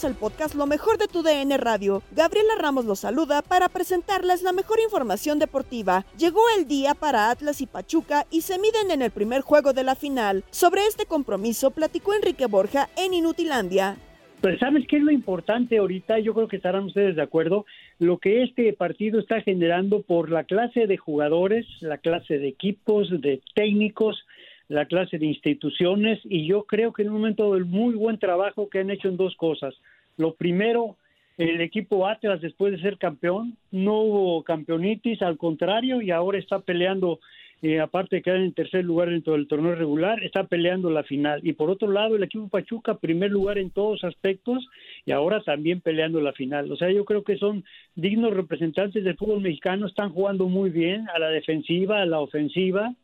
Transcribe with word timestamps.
Bienvenidos 0.00 0.04
al 0.04 0.14
podcast 0.14 0.54
Lo 0.54 0.66
mejor 0.66 0.98
de 0.98 1.08
tu 1.08 1.22
DN 1.22 1.56
Radio. 1.58 2.02
Gabriela 2.12 2.54
Ramos 2.58 2.84
los 2.84 3.00
saluda 3.00 3.42
para 3.42 3.68
presentarles 3.68 4.42
la 4.42 4.52
mejor 4.52 4.78
información 4.80 5.38
deportiva. 5.38 6.04
Llegó 6.16 6.40
el 6.56 6.66
día 6.66 6.94
para 6.94 7.30
Atlas 7.30 7.60
y 7.60 7.66
Pachuca 7.66 8.26
y 8.30 8.42
se 8.42 8.58
miden 8.58 8.90
en 8.90 9.02
el 9.02 9.10
primer 9.10 9.42
juego 9.42 9.72
de 9.72 9.84
la 9.84 9.94
final. 9.94 10.44
Sobre 10.50 10.86
este 10.86 11.06
compromiso 11.06 11.70
platicó 11.70 12.14
Enrique 12.14 12.46
Borja 12.46 12.88
en 12.96 13.14
Inutilandia. 13.14 13.96
Pues 14.40 14.58
sabes 14.58 14.86
qué 14.88 14.96
es 14.96 15.02
lo 15.02 15.10
importante 15.10 15.78
ahorita, 15.78 16.18
yo 16.20 16.32
creo 16.32 16.48
que 16.48 16.56
estarán 16.56 16.84
ustedes 16.84 17.14
de 17.14 17.22
acuerdo, 17.22 17.66
lo 17.98 18.16
que 18.16 18.42
este 18.42 18.72
partido 18.72 19.20
está 19.20 19.42
generando 19.42 20.00
por 20.00 20.30
la 20.30 20.44
clase 20.44 20.86
de 20.86 20.96
jugadores, 20.96 21.66
la 21.80 21.98
clase 21.98 22.38
de 22.38 22.48
equipos, 22.48 23.10
de 23.20 23.42
técnicos, 23.54 24.24
la 24.70 24.86
clase 24.86 25.18
de 25.18 25.26
instituciones 25.26 26.20
y 26.24 26.46
yo 26.46 26.62
creo 26.62 26.92
que 26.92 27.02
en 27.02 27.08
un 27.08 27.16
momento 27.16 27.54
del 27.54 27.64
muy 27.64 27.94
buen 27.94 28.18
trabajo 28.18 28.70
que 28.70 28.78
han 28.78 28.90
hecho 28.90 29.08
en 29.08 29.16
dos 29.16 29.34
cosas. 29.34 29.74
Lo 30.16 30.34
primero, 30.34 30.96
el 31.38 31.60
equipo 31.60 32.06
Atlas 32.06 32.40
después 32.40 32.72
de 32.72 32.80
ser 32.80 32.96
campeón, 32.96 33.56
no 33.72 34.00
hubo 34.00 34.44
campeonitis, 34.44 35.22
al 35.22 35.38
contrario, 35.38 36.00
y 36.00 36.12
ahora 36.12 36.38
está 36.38 36.60
peleando, 36.60 37.18
eh, 37.62 37.80
aparte 37.80 38.16
de 38.16 38.22
quedar 38.22 38.36
en 38.36 38.52
tercer 38.52 38.84
lugar 38.84 39.10
dentro 39.10 39.32
del 39.32 39.48
torneo 39.48 39.74
regular, 39.74 40.22
está 40.22 40.44
peleando 40.44 40.88
la 40.88 41.02
final. 41.02 41.40
Y 41.42 41.52
por 41.52 41.68
otro 41.68 41.90
lado, 41.90 42.14
el 42.14 42.22
equipo 42.22 42.46
Pachuca, 42.46 42.94
primer 42.94 43.32
lugar 43.32 43.58
en 43.58 43.70
todos 43.70 44.04
aspectos 44.04 44.68
y 45.04 45.10
ahora 45.10 45.42
también 45.42 45.80
peleando 45.80 46.20
la 46.20 46.32
final. 46.32 46.70
O 46.70 46.76
sea, 46.76 46.92
yo 46.92 47.04
creo 47.04 47.24
que 47.24 47.38
son 47.38 47.64
dignos 47.96 48.34
representantes 48.34 49.02
del 49.02 49.16
fútbol 49.16 49.40
mexicano, 49.40 49.88
están 49.88 50.10
jugando 50.10 50.46
muy 50.46 50.70
bien 50.70 51.08
a 51.12 51.18
la 51.18 51.30
defensiva, 51.30 52.00
a 52.00 52.06
la 52.06 52.20
ofensiva 52.20 52.94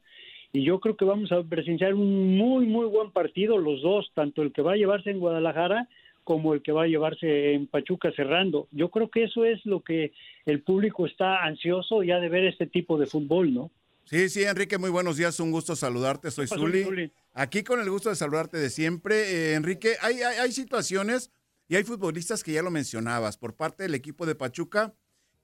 y 0.52 0.64
yo 0.64 0.80
creo 0.80 0.96
que 0.96 1.04
vamos 1.04 1.32
a 1.32 1.42
presenciar 1.42 1.94
un 1.94 2.36
muy, 2.36 2.66
muy 2.66 2.86
buen 2.86 3.10
partido 3.10 3.58
los 3.58 3.82
dos, 3.82 4.10
tanto 4.14 4.42
el 4.42 4.52
que 4.52 4.62
va 4.62 4.72
a 4.72 4.76
llevarse 4.76 5.10
en 5.10 5.20
Guadalajara 5.20 5.88
como 6.24 6.54
el 6.54 6.62
que 6.62 6.72
va 6.72 6.82
a 6.82 6.88
llevarse 6.88 7.52
en 7.52 7.68
Pachuca 7.68 8.10
cerrando. 8.16 8.66
Yo 8.72 8.90
creo 8.90 9.10
que 9.10 9.24
eso 9.24 9.44
es 9.44 9.64
lo 9.64 9.84
que 9.84 10.12
el 10.44 10.60
público 10.60 11.06
está 11.06 11.44
ansioso 11.44 12.02
ya 12.02 12.18
de 12.18 12.28
ver 12.28 12.44
este 12.46 12.66
tipo 12.66 12.98
de 12.98 13.06
fútbol, 13.06 13.54
¿no? 13.54 13.70
Sí, 14.04 14.28
sí, 14.28 14.42
Enrique, 14.42 14.78
muy 14.78 14.90
buenos 14.90 15.16
días, 15.16 15.38
un 15.40 15.50
gusto 15.52 15.76
saludarte, 15.76 16.30
soy 16.30 16.46
Zuli. 16.46 17.12
Aquí 17.32 17.62
con 17.62 17.80
el 17.80 17.90
gusto 17.90 18.08
de 18.08 18.16
saludarte 18.16 18.56
de 18.56 18.70
siempre. 18.70 19.14
Eh, 19.30 19.54
Enrique, 19.54 19.94
hay, 20.00 20.22
hay, 20.22 20.38
hay 20.38 20.52
situaciones 20.52 21.30
y 21.68 21.76
hay 21.76 21.84
futbolistas 21.84 22.42
que 22.42 22.52
ya 22.52 22.62
lo 22.62 22.70
mencionabas 22.70 23.36
por 23.36 23.54
parte 23.54 23.82
del 23.82 23.94
equipo 23.94 24.26
de 24.26 24.34
Pachuca 24.34 24.94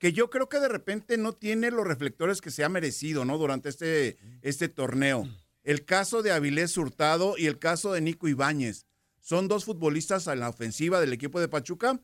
que 0.02 0.12
yo 0.12 0.30
creo 0.30 0.48
que 0.48 0.58
de 0.58 0.66
repente 0.66 1.16
no 1.16 1.32
tiene 1.32 1.70
los 1.70 1.86
reflectores 1.86 2.40
que 2.40 2.50
se 2.50 2.64
ha 2.64 2.68
merecido, 2.68 3.24
¿no? 3.24 3.38
Durante 3.38 3.68
este, 3.68 4.18
este 4.42 4.68
torneo. 4.68 5.28
El 5.62 5.84
caso 5.84 6.24
de 6.24 6.32
Avilés 6.32 6.76
Hurtado 6.76 7.38
y 7.38 7.46
el 7.46 7.60
caso 7.60 7.92
de 7.92 8.00
Nico 8.00 8.26
Ibáñez. 8.26 8.86
Son 9.20 9.46
dos 9.46 9.64
futbolistas 9.64 10.26
en 10.26 10.40
la 10.40 10.48
ofensiva 10.48 11.00
del 11.00 11.12
equipo 11.12 11.38
de 11.38 11.46
Pachuca 11.46 12.00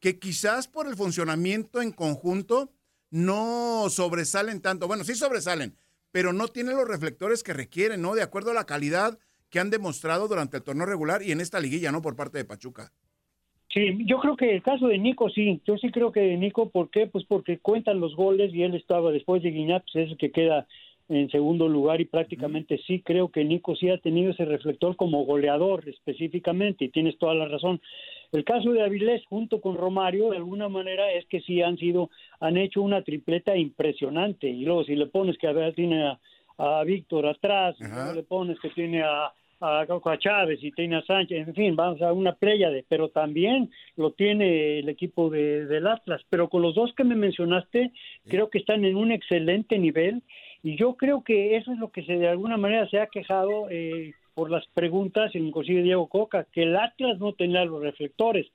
que 0.00 0.18
quizás 0.18 0.66
por 0.66 0.86
el 0.86 0.96
funcionamiento 0.96 1.82
en 1.82 1.92
conjunto 1.92 2.72
no 3.10 3.88
sobresalen 3.90 4.62
tanto. 4.62 4.88
Bueno, 4.88 5.04
sí 5.04 5.14
sobresalen, 5.14 5.76
pero 6.10 6.32
no 6.32 6.48
tienen 6.48 6.74
los 6.74 6.88
reflectores 6.88 7.42
que 7.42 7.52
requieren, 7.52 8.00
¿no? 8.00 8.14
De 8.14 8.22
acuerdo 8.22 8.52
a 8.52 8.54
la 8.54 8.64
calidad 8.64 9.18
que 9.50 9.60
han 9.60 9.68
demostrado 9.68 10.26
durante 10.26 10.56
el 10.56 10.62
torneo 10.62 10.86
regular 10.86 11.22
y 11.22 11.32
en 11.32 11.42
esta 11.42 11.60
liguilla, 11.60 11.92
¿no? 11.92 12.00
Por 12.00 12.16
parte 12.16 12.38
de 12.38 12.46
Pachuca. 12.46 12.94
Sí, 13.72 13.98
yo 14.04 14.18
creo 14.18 14.36
que 14.36 14.54
el 14.54 14.62
caso 14.62 14.86
de 14.86 14.98
Nico 14.98 15.30
sí, 15.30 15.60
yo 15.64 15.78
sí 15.78 15.90
creo 15.90 16.12
que 16.12 16.36
Nico, 16.36 16.68
¿por 16.68 16.90
qué? 16.90 17.06
Pues 17.06 17.24
porque 17.24 17.58
cuentan 17.58 18.00
los 18.00 18.14
goles 18.14 18.52
y 18.52 18.62
él 18.62 18.74
estaba 18.74 19.10
después 19.10 19.42
de 19.42 19.50
Guiñat, 19.50 19.84
pues 19.84 20.04
es 20.04 20.10
el 20.12 20.18
que 20.18 20.30
queda 20.30 20.66
en 21.08 21.30
segundo 21.30 21.68
lugar 21.68 22.00
y 22.00 22.04
prácticamente 22.04 22.78
sí 22.86 23.00
creo 23.00 23.30
que 23.30 23.44
Nico 23.44 23.74
sí 23.74 23.88
ha 23.88 23.96
tenido 23.98 24.30
ese 24.30 24.44
reflector 24.44 24.96
como 24.96 25.24
goleador 25.24 25.88
específicamente 25.88 26.84
y 26.84 26.90
tienes 26.90 27.16
toda 27.18 27.34
la 27.34 27.46
razón. 27.48 27.80
El 28.30 28.44
caso 28.44 28.72
de 28.72 28.82
Avilés 28.82 29.24
junto 29.26 29.62
con 29.62 29.76
Romario 29.76 30.30
de 30.30 30.36
alguna 30.36 30.68
manera 30.68 31.10
es 31.10 31.24
que 31.26 31.40
sí 31.40 31.62
han 31.62 31.78
sido, 31.78 32.10
han 32.40 32.58
hecho 32.58 32.82
una 32.82 33.02
tripleta 33.02 33.56
impresionante 33.56 34.48
y 34.48 34.64
luego 34.64 34.84
si 34.84 34.96
le 34.96 35.06
pones 35.06 35.38
que 35.38 35.46
a 35.46 35.52
ver, 35.52 35.74
tiene 35.74 36.02
a, 36.04 36.20
a 36.58 36.84
Víctor 36.84 37.26
atrás, 37.26 37.76
luego 37.78 38.12
le 38.12 38.22
pones 38.22 38.60
que 38.60 38.68
tiene 38.68 39.02
a 39.02 39.32
a, 39.62 39.80
a 39.82 40.18
Chávez 40.18 40.58
y 40.62 40.72
tiene 40.72 40.96
a 40.96 41.02
Sánchez, 41.02 41.48
en 41.48 41.54
fin, 41.54 41.76
vamos 41.76 42.02
a 42.02 42.12
una 42.12 42.36
de, 42.40 42.84
pero 42.88 43.08
también 43.08 43.70
lo 43.96 44.10
tiene 44.10 44.80
el 44.80 44.88
equipo 44.88 45.30
de, 45.30 45.66
del 45.66 45.86
Atlas. 45.86 46.20
Pero 46.28 46.48
con 46.48 46.62
los 46.62 46.74
dos 46.74 46.92
que 46.94 47.04
me 47.04 47.14
mencionaste, 47.14 47.92
creo 48.28 48.50
que 48.50 48.58
están 48.58 48.84
en 48.84 48.96
un 48.96 49.12
excelente 49.12 49.78
nivel 49.78 50.22
y 50.62 50.76
yo 50.76 50.94
creo 50.94 51.22
que 51.22 51.56
eso 51.56 51.72
es 51.72 51.78
lo 51.78 51.90
que 51.90 52.04
se 52.04 52.14
de 52.18 52.28
alguna 52.28 52.56
manera 52.56 52.88
se 52.88 53.00
ha 53.00 53.06
quejado 53.06 53.68
eh, 53.70 54.14
por 54.34 54.50
las 54.50 54.66
preguntas, 54.68 55.34
inclusive 55.34 55.82
Diego 55.82 56.08
Coca, 56.08 56.46
que 56.52 56.62
el 56.62 56.76
Atlas 56.76 57.18
no 57.18 57.32
tenía 57.32 57.64
los 57.64 57.82
reflectores. 57.82 58.46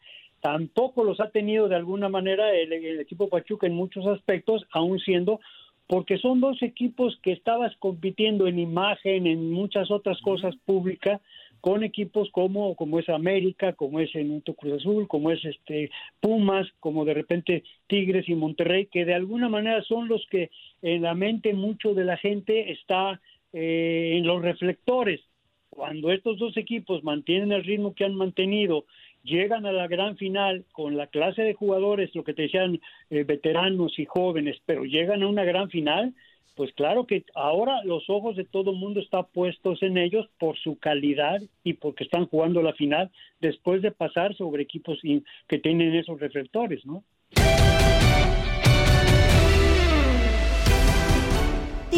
Tampoco 0.41 1.03
los 1.03 1.19
ha 1.19 1.31
tenido 1.31 1.67
de 1.67 1.75
alguna 1.75 2.09
manera 2.09 2.53
el, 2.53 2.71
el 2.71 2.99
equipo 2.99 3.27
Pachuca 3.27 3.67
en 3.67 3.73
muchos 3.73 4.05
aspectos, 4.05 4.65
aún 4.71 4.99
siendo 4.99 5.39
porque 5.87 6.17
son 6.17 6.41
dos 6.41 6.61
equipos 6.61 7.17
que 7.23 7.31
estabas 7.31 7.75
compitiendo 7.77 8.47
en 8.47 8.59
imagen, 8.59 9.25
en 9.25 9.51
muchas 9.51 9.89
otras 9.89 10.19
cosas 10.21 10.55
públicas, 10.65 11.21
con 11.61 11.83
equipos 11.83 12.29
como, 12.31 12.75
como 12.75 12.99
es 12.99 13.09
América, 13.09 13.73
como 13.73 13.99
es 13.99 14.13
en 14.15 14.41
Cruz 14.41 14.73
Azul, 14.73 15.07
como 15.07 15.31
es 15.31 15.43
este 15.43 15.89
Pumas, 16.19 16.67
como 16.79 17.05
de 17.05 17.13
repente 17.13 17.63
Tigres 17.87 18.29
y 18.29 18.35
Monterrey, 18.35 18.87
que 18.87 19.05
de 19.05 19.13
alguna 19.13 19.49
manera 19.49 19.81
son 19.83 20.07
los 20.07 20.25
que 20.29 20.51
en 20.81 21.01
la 21.01 21.15
mente 21.15 21.53
mucho 21.53 21.93
de 21.93 22.05
la 22.05 22.17
gente 22.17 22.71
está 22.71 23.19
eh, 23.53 24.13
en 24.17 24.27
los 24.27 24.41
reflectores. 24.41 25.21
Cuando 25.69 26.11
estos 26.11 26.37
dos 26.37 26.57
equipos 26.57 27.03
mantienen 27.03 27.51
el 27.51 27.63
ritmo 27.63 27.93
que 27.93 28.05
han 28.05 28.15
mantenido, 28.15 28.85
llegan 29.27 29.65
a 29.65 29.71
la 29.71 29.87
gran 29.87 30.17
final 30.17 30.65
con 30.71 30.97
la 30.97 31.07
clase 31.07 31.43
de 31.43 31.53
jugadores, 31.53 32.15
lo 32.15 32.23
que 32.23 32.33
te 32.33 32.43
decían 32.43 32.79
eh, 33.09 33.23
veteranos 33.23 33.99
y 33.99 34.05
jóvenes, 34.05 34.57
pero 34.65 34.85
llegan 34.85 35.21
a 35.21 35.27
una 35.27 35.43
gran 35.43 35.69
final, 35.69 36.15
pues 36.55 36.73
claro 36.73 37.05
que 37.05 37.25
ahora 37.35 37.83
los 37.83 38.09
ojos 38.09 38.35
de 38.35 38.45
todo 38.45 38.71
el 38.71 38.77
mundo 38.77 38.99
están 38.99 39.25
puestos 39.31 39.83
en 39.83 39.97
ellos 39.97 40.27
por 40.39 40.57
su 40.57 40.79
calidad 40.79 41.39
y 41.63 41.73
porque 41.73 42.05
están 42.05 42.25
jugando 42.25 42.63
la 42.63 42.73
final 42.73 43.11
después 43.39 43.81
de 43.83 43.91
pasar 43.91 44.35
sobre 44.35 44.63
equipos 44.63 44.99
que 45.47 45.59
tienen 45.59 45.93
esos 45.93 46.19
reflectores, 46.19 46.83
¿no? 46.85 47.03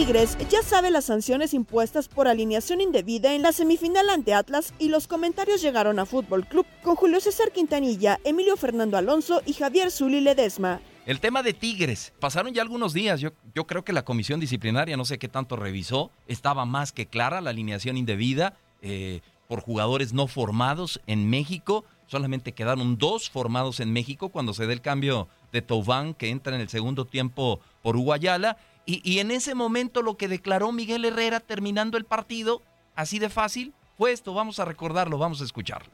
Tigres 0.09 0.39
ya 0.49 0.63
sabe 0.63 0.89
las 0.89 1.05
sanciones 1.05 1.53
impuestas 1.53 2.07
por 2.07 2.27
alineación 2.27 2.81
indebida 2.81 3.35
en 3.35 3.43
la 3.43 3.51
semifinal 3.51 4.09
ante 4.09 4.33
Atlas 4.33 4.73
y 4.79 4.89
los 4.89 5.07
comentarios 5.07 5.61
llegaron 5.61 5.99
a 5.99 6.07
Fútbol 6.07 6.47
Club 6.47 6.65
con 6.81 6.95
Julio 6.95 7.19
César 7.19 7.51
Quintanilla, 7.51 8.19
Emilio 8.23 8.57
Fernando 8.57 8.97
Alonso 8.97 9.43
y 9.45 9.53
Javier 9.53 9.91
Zuli 9.91 10.19
Ledesma. 10.19 10.81
El 11.05 11.19
tema 11.19 11.43
de 11.43 11.53
Tigres, 11.53 12.11
pasaron 12.19 12.55
ya 12.55 12.63
algunos 12.63 12.91
días, 12.91 13.21
yo, 13.21 13.33
yo 13.53 13.67
creo 13.67 13.83
que 13.83 13.93
la 13.93 14.03
comisión 14.03 14.39
disciplinaria, 14.39 14.97
no 14.97 15.05
sé 15.05 15.19
qué 15.19 15.27
tanto 15.27 15.55
revisó, 15.57 16.09
estaba 16.27 16.65
más 16.65 16.91
que 16.91 17.05
clara 17.05 17.39
la 17.39 17.51
alineación 17.51 17.95
indebida 17.95 18.57
eh, 18.81 19.21
por 19.47 19.61
jugadores 19.61 20.11
no 20.11 20.25
formados 20.25 20.99
en 21.05 21.29
México, 21.29 21.85
solamente 22.07 22.53
quedaron 22.53 22.97
dos 22.97 23.29
formados 23.29 23.79
en 23.79 23.93
México 23.93 24.29
cuando 24.29 24.55
se 24.55 24.65
dé 24.65 24.73
el 24.73 24.81
cambio 24.81 25.27
de 25.51 25.61
Toubán 25.61 26.15
que 26.15 26.29
entra 26.29 26.55
en 26.55 26.61
el 26.61 26.69
segundo 26.69 27.05
tiempo 27.05 27.59
por 27.83 27.95
Uguayala, 27.95 28.57
y, 28.91 29.19
en 29.19 29.29
ese 29.29 29.53
momento 29.53 30.01
lo 30.01 30.17
que 30.17 30.27
declaró 30.27 30.71
Miguel 30.71 31.05
Herrera 31.05 31.39
terminando 31.39 31.97
el 31.97 32.05
partido, 32.05 32.63
así 32.95 33.19
de 33.19 33.29
fácil, 33.29 33.73
fue 33.97 34.11
esto, 34.11 34.33
vamos 34.33 34.59
a 34.59 34.65
recordarlo, 34.65 35.19
vamos 35.19 35.41
a 35.41 35.43
escucharlo. 35.43 35.93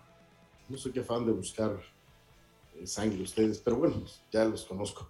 No 0.69 0.77
soy 0.77 0.94
qué 0.94 1.03
fan 1.03 1.25
de 1.25 1.33
buscar 1.33 1.77
eh, 2.75 2.88
sangre 2.88 3.21
ustedes, 3.21 3.59
pero 3.59 3.75
bueno, 3.77 4.01
ya 4.31 4.45
los 4.45 4.63
conozco. 4.63 5.09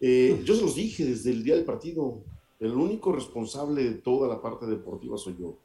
Eh, 0.00 0.40
yo 0.44 0.54
se 0.54 0.62
los 0.62 0.76
dije 0.76 1.04
desde 1.04 1.30
el 1.30 1.42
día 1.42 1.56
del 1.56 1.64
partido, 1.64 2.22
el 2.60 2.72
único 2.72 3.12
responsable 3.12 3.82
de 3.82 3.94
toda 3.94 4.28
la 4.28 4.40
parte 4.40 4.66
deportiva 4.66 5.18
soy 5.18 5.36
yo. 5.38 5.58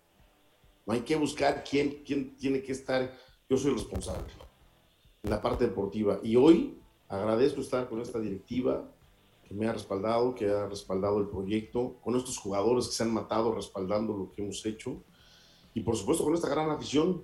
No 0.85 0.93
hay 0.93 1.01
que 1.01 1.15
buscar 1.15 1.63
quién, 1.63 2.01
quién 2.03 2.35
tiene 2.37 2.63
que 2.63 2.71
estar, 2.71 3.15
yo 3.49 3.57
soy 3.57 3.71
el 3.71 3.77
responsable 3.77 4.25
en 5.23 5.29
la 5.29 5.41
parte 5.41 5.65
deportiva. 5.67 6.19
Y 6.23 6.35
hoy 6.35 6.75
agradezco 7.07 7.61
estar 7.61 7.87
con 7.87 8.01
esta 8.01 8.19
directiva 8.19 8.89
que 9.51 9.57
me 9.57 9.67
ha 9.67 9.73
respaldado, 9.73 10.33
que 10.33 10.49
ha 10.49 10.65
respaldado 10.65 11.19
el 11.19 11.27
proyecto, 11.27 11.97
con 12.01 12.15
estos 12.15 12.37
jugadores 12.37 12.87
que 12.87 12.93
se 12.93 13.03
han 13.03 13.13
matado 13.13 13.53
respaldando 13.53 14.15
lo 14.15 14.31
que 14.31 14.41
hemos 14.41 14.65
hecho. 14.65 15.03
Y 15.73 15.81
por 15.81 15.97
supuesto 15.97 16.23
con 16.23 16.33
esta 16.33 16.47
gran 16.47 16.69
afición 16.69 17.21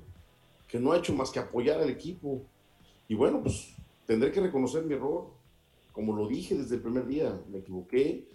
que 0.68 0.78
no 0.78 0.92
ha 0.92 0.98
hecho 0.98 1.14
más 1.14 1.32
que 1.32 1.40
apoyar 1.40 1.80
al 1.80 1.90
equipo. 1.90 2.42
Y 3.08 3.16
bueno, 3.16 3.42
pues 3.42 3.74
tendré 4.06 4.34
que 4.34 4.42
reconocer 4.42 4.84
mi 4.84 4.96
error. 4.96 5.28
Como 5.94 6.14
lo 6.14 6.28
dije 6.28 6.56
desde 6.56 6.76
el 6.76 6.82
primer 6.82 7.08
día, 7.08 7.40
me 7.50 7.60
equivoqué. 7.60 8.28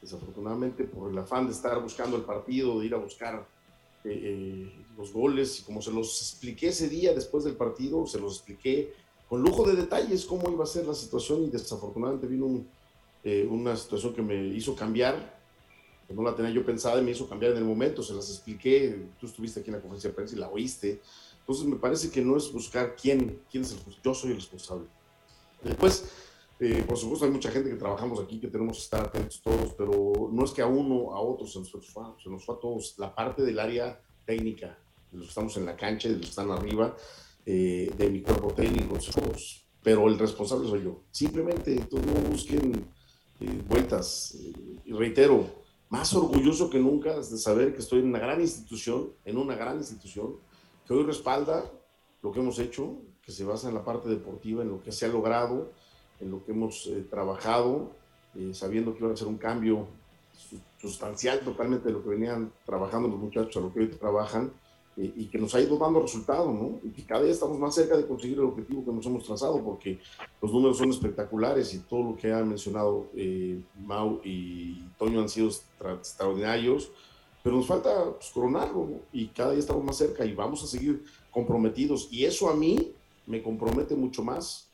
Desafortunadamente, 0.00 0.84
por 0.84 1.10
el 1.10 1.18
afán 1.18 1.46
de 1.46 1.52
estar 1.52 1.82
buscando 1.82 2.16
el 2.16 2.22
partido, 2.22 2.80
de 2.80 2.86
ir 2.86 2.94
a 2.94 2.98
buscar 2.98 3.46
eh, 4.04 4.20
eh, 4.22 4.84
los 4.96 5.12
goles, 5.12 5.60
y 5.60 5.64
como 5.64 5.82
se 5.82 5.92
los 5.92 6.20
expliqué 6.20 6.68
ese 6.68 6.88
día 6.88 7.12
después 7.12 7.44
del 7.44 7.56
partido, 7.56 8.06
se 8.06 8.18
los 8.18 8.36
expliqué 8.36 8.94
con 9.28 9.42
lujo 9.42 9.66
de 9.66 9.76
detalles 9.76 10.24
cómo 10.24 10.50
iba 10.50 10.64
a 10.64 10.66
ser 10.66 10.86
la 10.86 10.94
situación 10.94 11.44
y 11.44 11.50
desafortunadamente 11.50 12.26
vino 12.26 12.64
eh, 13.24 13.46
una 13.50 13.74
situación 13.76 14.14
que 14.14 14.22
me 14.22 14.46
hizo 14.48 14.76
cambiar, 14.76 15.40
que 16.06 16.14
no 16.14 16.22
la 16.22 16.34
tenía 16.34 16.50
yo 16.50 16.64
pensada 16.64 17.00
y 17.00 17.04
me 17.04 17.12
hizo 17.12 17.28
cambiar 17.28 17.52
en 17.52 17.58
el 17.58 17.64
momento, 17.64 18.02
se 18.02 18.12
las 18.12 18.28
expliqué, 18.28 19.08
tú 19.18 19.26
estuviste 19.26 19.60
aquí 19.60 19.70
en 19.70 19.76
la 19.76 19.80
conferencia 19.80 20.10
de 20.10 20.14
prensa 20.16 20.36
y 20.36 20.38
la 20.38 20.50
oíste, 20.50 21.00
entonces 21.40 21.66
me 21.66 21.76
parece 21.76 22.10
que 22.10 22.22
no 22.22 22.36
es 22.36 22.52
buscar 22.52 22.94
quién, 22.96 23.40
quién 23.50 23.64
es 23.64 23.72
el 23.72 23.78
yo 24.02 24.14
soy 24.14 24.30
el 24.30 24.36
responsable. 24.36 24.86
Después, 25.62 26.04
eh, 26.60 26.84
por 26.86 26.96
supuesto, 26.96 27.24
hay 27.24 27.30
mucha 27.30 27.50
gente 27.50 27.70
que 27.70 27.76
trabajamos 27.76 28.20
aquí, 28.20 28.38
que 28.38 28.48
tenemos 28.48 28.76
que 28.76 28.82
estar 28.84 29.04
atentos 29.06 29.40
todos, 29.42 29.74
pero 29.76 30.30
no 30.30 30.44
es 30.44 30.52
que 30.52 30.62
a 30.62 30.66
uno, 30.66 31.12
a 31.12 31.20
otro 31.20 31.46
se 31.46 31.58
nos 31.58 31.70
fue, 31.70 31.80
se 32.22 32.30
nos 32.30 32.44
fue 32.44 32.54
a 32.54 32.58
todos. 32.58 32.94
La 32.98 33.14
parte 33.14 33.42
del 33.42 33.58
área 33.58 34.00
técnica, 34.24 34.78
de 35.10 35.18
los 35.18 35.26
que 35.26 35.30
estamos 35.30 35.56
en 35.56 35.66
la 35.66 35.76
cancha, 35.76 36.08
de 36.08 36.16
los 36.16 36.24
que 36.24 36.30
están 36.30 36.50
arriba, 36.50 36.96
eh, 37.44 37.90
de 37.96 38.10
mi 38.10 38.22
cuerpo 38.22 38.52
técnico, 38.54 38.96
todos. 38.98 39.66
Pero 39.82 40.08
el 40.08 40.18
responsable 40.18 40.68
soy 40.68 40.84
yo. 40.84 41.02
Simplemente, 41.10 41.76
todos 41.90 42.06
no 42.06 42.14
busquen 42.30 42.86
eh, 43.40 43.62
vueltas. 43.68 44.36
y 44.84 44.92
reitero, 44.92 45.64
más 45.88 46.12
orgulloso 46.14 46.70
que 46.70 46.78
nunca 46.78 47.14
de 47.16 47.38
saber 47.38 47.72
que 47.72 47.80
estoy 47.80 48.00
en 48.00 48.08
una 48.08 48.18
gran 48.18 48.40
institución, 48.40 49.12
en 49.24 49.38
una 49.38 49.54
gran 49.54 49.76
institución, 49.76 50.36
que 50.86 50.92
hoy 50.92 51.04
respalda 51.04 51.64
lo 52.22 52.32
que 52.32 52.40
hemos 52.40 52.58
hecho, 52.58 52.96
que 53.22 53.32
se 53.32 53.44
basa 53.44 53.68
en 53.68 53.74
la 53.74 53.84
parte 53.84 54.08
deportiva, 54.08 54.62
en 54.62 54.70
lo 54.70 54.82
que 54.82 54.92
se 54.92 55.06
ha 55.06 55.08
logrado, 55.08 55.70
en 56.20 56.30
lo 56.30 56.44
que 56.44 56.52
hemos 56.52 56.86
eh, 56.86 57.06
trabajado, 57.08 57.92
eh, 58.34 58.52
sabiendo 58.54 58.92
que 58.94 59.04
iba 59.04 59.12
a 59.12 59.16
ser 59.16 59.28
un 59.28 59.38
cambio 59.38 59.86
sustancial 60.80 61.40
totalmente 61.40 61.86
de 61.86 61.92
lo 61.92 62.02
que 62.02 62.10
venían 62.10 62.52
trabajando 62.66 63.08
los 63.08 63.18
muchachos 63.18 63.56
a 63.56 63.60
lo 63.60 63.72
que 63.72 63.80
hoy 63.80 63.86
trabajan 63.88 64.52
eh, 64.96 65.12
y 65.16 65.26
que 65.26 65.38
nos 65.38 65.54
ha 65.54 65.60
ido 65.60 65.76
dando 65.76 66.00
resultado, 66.00 66.52
¿no? 66.52 66.78
Y 66.84 66.90
que 66.90 67.04
cada 67.04 67.22
día 67.22 67.32
estamos 67.32 67.58
más 67.58 67.74
cerca 67.74 67.96
de 67.96 68.06
conseguir 68.06 68.38
el 68.38 68.44
objetivo 68.44 68.84
que 68.84 68.92
nos 68.92 69.04
hemos 69.06 69.24
trazado 69.24 69.62
porque 69.62 69.98
los 70.40 70.52
números 70.52 70.78
son 70.78 70.90
espectaculares 70.90 71.74
y 71.74 71.78
todo 71.80 72.10
lo 72.10 72.16
que 72.16 72.32
han 72.32 72.48
mencionado 72.48 73.08
Mau 73.84 74.20
y 74.24 74.82
Toño 74.98 75.20
han 75.20 75.28
sido 75.28 75.48
extraordinarios, 75.48 76.92
pero 77.42 77.56
nos 77.56 77.66
falta 77.66 78.12
pues, 78.12 78.30
coronarlo 78.30 79.00
y 79.12 79.26
cada 79.28 79.50
día 79.50 79.60
estamos 79.60 79.84
más 79.84 79.96
cerca 79.96 80.24
y 80.24 80.32
vamos 80.34 80.62
a 80.62 80.66
seguir 80.66 81.04
comprometidos 81.30 82.08
y 82.10 82.24
eso 82.24 82.48
a 82.48 82.54
mí 82.54 82.92
me 83.26 83.42
compromete 83.42 83.94
mucho 83.94 84.22
más 84.22 84.68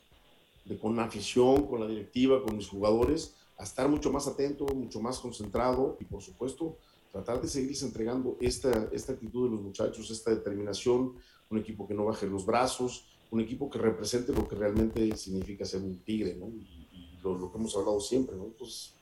de, 0.65 0.77
con 0.77 0.95
la 0.95 1.05
afición, 1.05 1.67
con 1.67 1.79
la 1.79 1.87
directiva, 1.87 2.43
con 2.43 2.55
mis 2.55 2.67
jugadores, 2.67 3.35
a 3.57 3.63
estar 3.63 3.87
mucho 3.87 4.11
más 4.11 4.27
atento, 4.27 4.65
mucho 4.67 5.01
más 5.01 5.19
concentrado 5.19 5.97
y 5.99 6.05
por 6.05 6.21
supuesto 6.21 6.77
tratar 7.11 7.41
de 7.41 7.47
seguirles 7.47 7.83
entregando 7.83 8.37
esta, 8.39 8.89
esta 8.91 9.13
actitud 9.13 9.45
de 9.45 9.55
los 9.55 9.61
muchachos, 9.61 10.09
esta 10.09 10.31
determinación, 10.31 11.15
un 11.49 11.57
equipo 11.57 11.87
que 11.87 11.93
no 11.93 12.05
baje 12.05 12.25
los 12.25 12.45
brazos, 12.45 13.05
un 13.31 13.41
equipo 13.41 13.69
que 13.69 13.79
represente 13.79 14.33
lo 14.33 14.47
que 14.47 14.55
realmente 14.55 15.15
significa 15.15 15.65
ser 15.65 15.81
un 15.81 15.99
tigre, 15.99 16.35
¿no? 16.35 16.47
Y, 16.47 16.87
lo, 17.23 17.51
que 17.51 17.57
hemos 17.59 17.75
hablado 17.75 17.99
siempre, 17.99 18.35
¿no? 18.35 18.45
Entonces, 18.45 18.95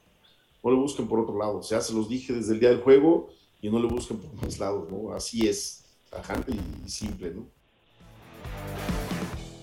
no 0.62 0.72
le 0.72 0.76
busquen 0.76 1.08
por 1.08 1.22
otro 1.22 1.38
lado, 1.38 1.60
o 1.60 1.64
sea, 1.64 1.80
se 1.80 1.94
los 1.94 2.10
dije 2.10 2.34
desde 2.34 2.54
el 2.54 2.60
día 2.60 2.68
del 2.68 2.82
juego 2.82 3.30
y 3.62 3.70
no 3.70 3.80
le 3.80 3.88
busquen 3.88 4.18
por 4.18 4.34
más 4.44 4.60
lados, 4.60 4.92
¿no? 4.92 5.14
Así 5.14 5.48
es, 5.48 5.86
tajante 6.10 6.52
y 6.86 6.90
simple, 6.90 7.34
¿no? 7.34 7.48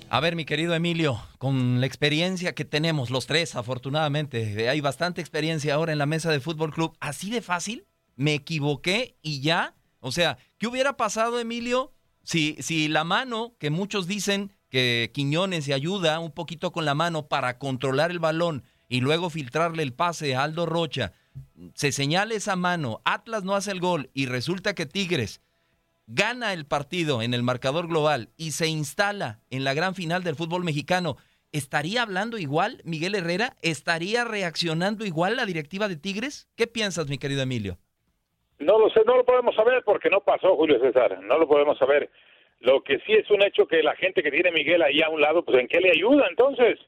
A 0.08 0.20
ver, 0.20 0.36
mi 0.36 0.46
querido 0.46 0.74
Emilio, 0.74 1.20
con 1.36 1.80
la 1.80 1.86
experiencia 1.86 2.54
que 2.54 2.64
tenemos 2.64 3.10
los 3.10 3.26
tres, 3.26 3.56
afortunadamente, 3.56 4.70
hay 4.70 4.80
bastante 4.80 5.20
experiencia 5.20 5.74
ahora 5.74 5.92
en 5.92 5.98
la 5.98 6.06
mesa 6.06 6.30
de 6.30 6.40
Fútbol 6.40 6.72
Club. 6.72 6.96
¿Así 7.00 7.28
de 7.28 7.42
fácil? 7.42 7.84
¿Me 8.16 8.34
equivoqué 8.34 9.16
y 9.22 9.40
ya? 9.40 9.74
O 10.00 10.10
sea, 10.10 10.38
¿qué 10.58 10.66
hubiera 10.66 10.96
pasado, 10.96 11.38
Emilio, 11.38 11.92
si, 12.22 12.56
si 12.60 12.88
la 12.88 13.04
mano, 13.04 13.54
que 13.60 13.70
muchos 13.70 14.06
dicen 14.06 14.52
que 14.68 15.10
Quiñones 15.14 15.64
se 15.64 15.74
ayuda 15.74 16.18
un 16.18 16.32
poquito 16.32 16.72
con 16.72 16.84
la 16.84 16.94
mano 16.94 17.28
para 17.28 17.58
controlar 17.58 18.10
el 18.10 18.18
balón 18.18 18.64
y 18.88 19.00
luego 19.00 19.30
filtrarle 19.30 19.82
el 19.82 19.92
pase 19.92 20.34
a 20.34 20.42
Aldo 20.42 20.66
Rocha, 20.66 21.12
se 21.74 21.92
señala 21.92 22.34
esa 22.34 22.56
mano, 22.56 23.00
Atlas 23.04 23.44
no 23.44 23.54
hace 23.54 23.70
el 23.70 23.80
gol 23.80 24.10
y 24.14 24.26
resulta 24.26 24.74
que 24.74 24.86
Tigres 24.86 25.40
gana 26.06 26.52
el 26.52 26.66
partido 26.66 27.22
en 27.22 27.34
el 27.34 27.42
marcador 27.42 27.88
global 27.88 28.30
y 28.36 28.52
se 28.52 28.68
instala 28.68 29.40
en 29.50 29.64
la 29.64 29.74
gran 29.74 29.94
final 29.94 30.22
del 30.22 30.36
fútbol 30.36 30.64
mexicano, 30.64 31.16
¿estaría 31.52 32.02
hablando 32.02 32.38
igual 32.38 32.80
Miguel 32.84 33.14
Herrera? 33.14 33.56
¿Estaría 33.62 34.24
reaccionando 34.24 35.04
igual 35.04 35.36
la 35.36 35.46
directiva 35.46 35.88
de 35.88 35.96
Tigres? 35.96 36.48
¿Qué 36.54 36.66
piensas, 36.66 37.08
mi 37.08 37.18
querido 37.18 37.42
Emilio? 37.42 37.78
No 38.58 38.78
lo 38.78 38.88
sé, 38.90 39.02
no 39.04 39.16
lo 39.16 39.24
podemos 39.24 39.54
saber 39.54 39.82
porque 39.84 40.10
no 40.10 40.20
pasó, 40.20 40.56
Julio 40.56 40.80
César, 40.80 41.20
no 41.22 41.38
lo 41.38 41.46
podemos 41.46 41.78
saber. 41.78 42.08
Lo 42.60 42.82
que 42.82 42.98
sí 43.00 43.12
es 43.12 43.30
un 43.30 43.42
hecho 43.42 43.66
que 43.66 43.82
la 43.82 43.94
gente 43.96 44.22
que 44.22 44.30
tiene 44.30 44.50
Miguel 44.50 44.82
ahí 44.82 45.02
a 45.02 45.10
un 45.10 45.20
lado, 45.20 45.44
pues 45.44 45.58
¿en 45.58 45.68
qué 45.68 45.80
le 45.80 45.90
ayuda 45.90 46.26
entonces? 46.28 46.78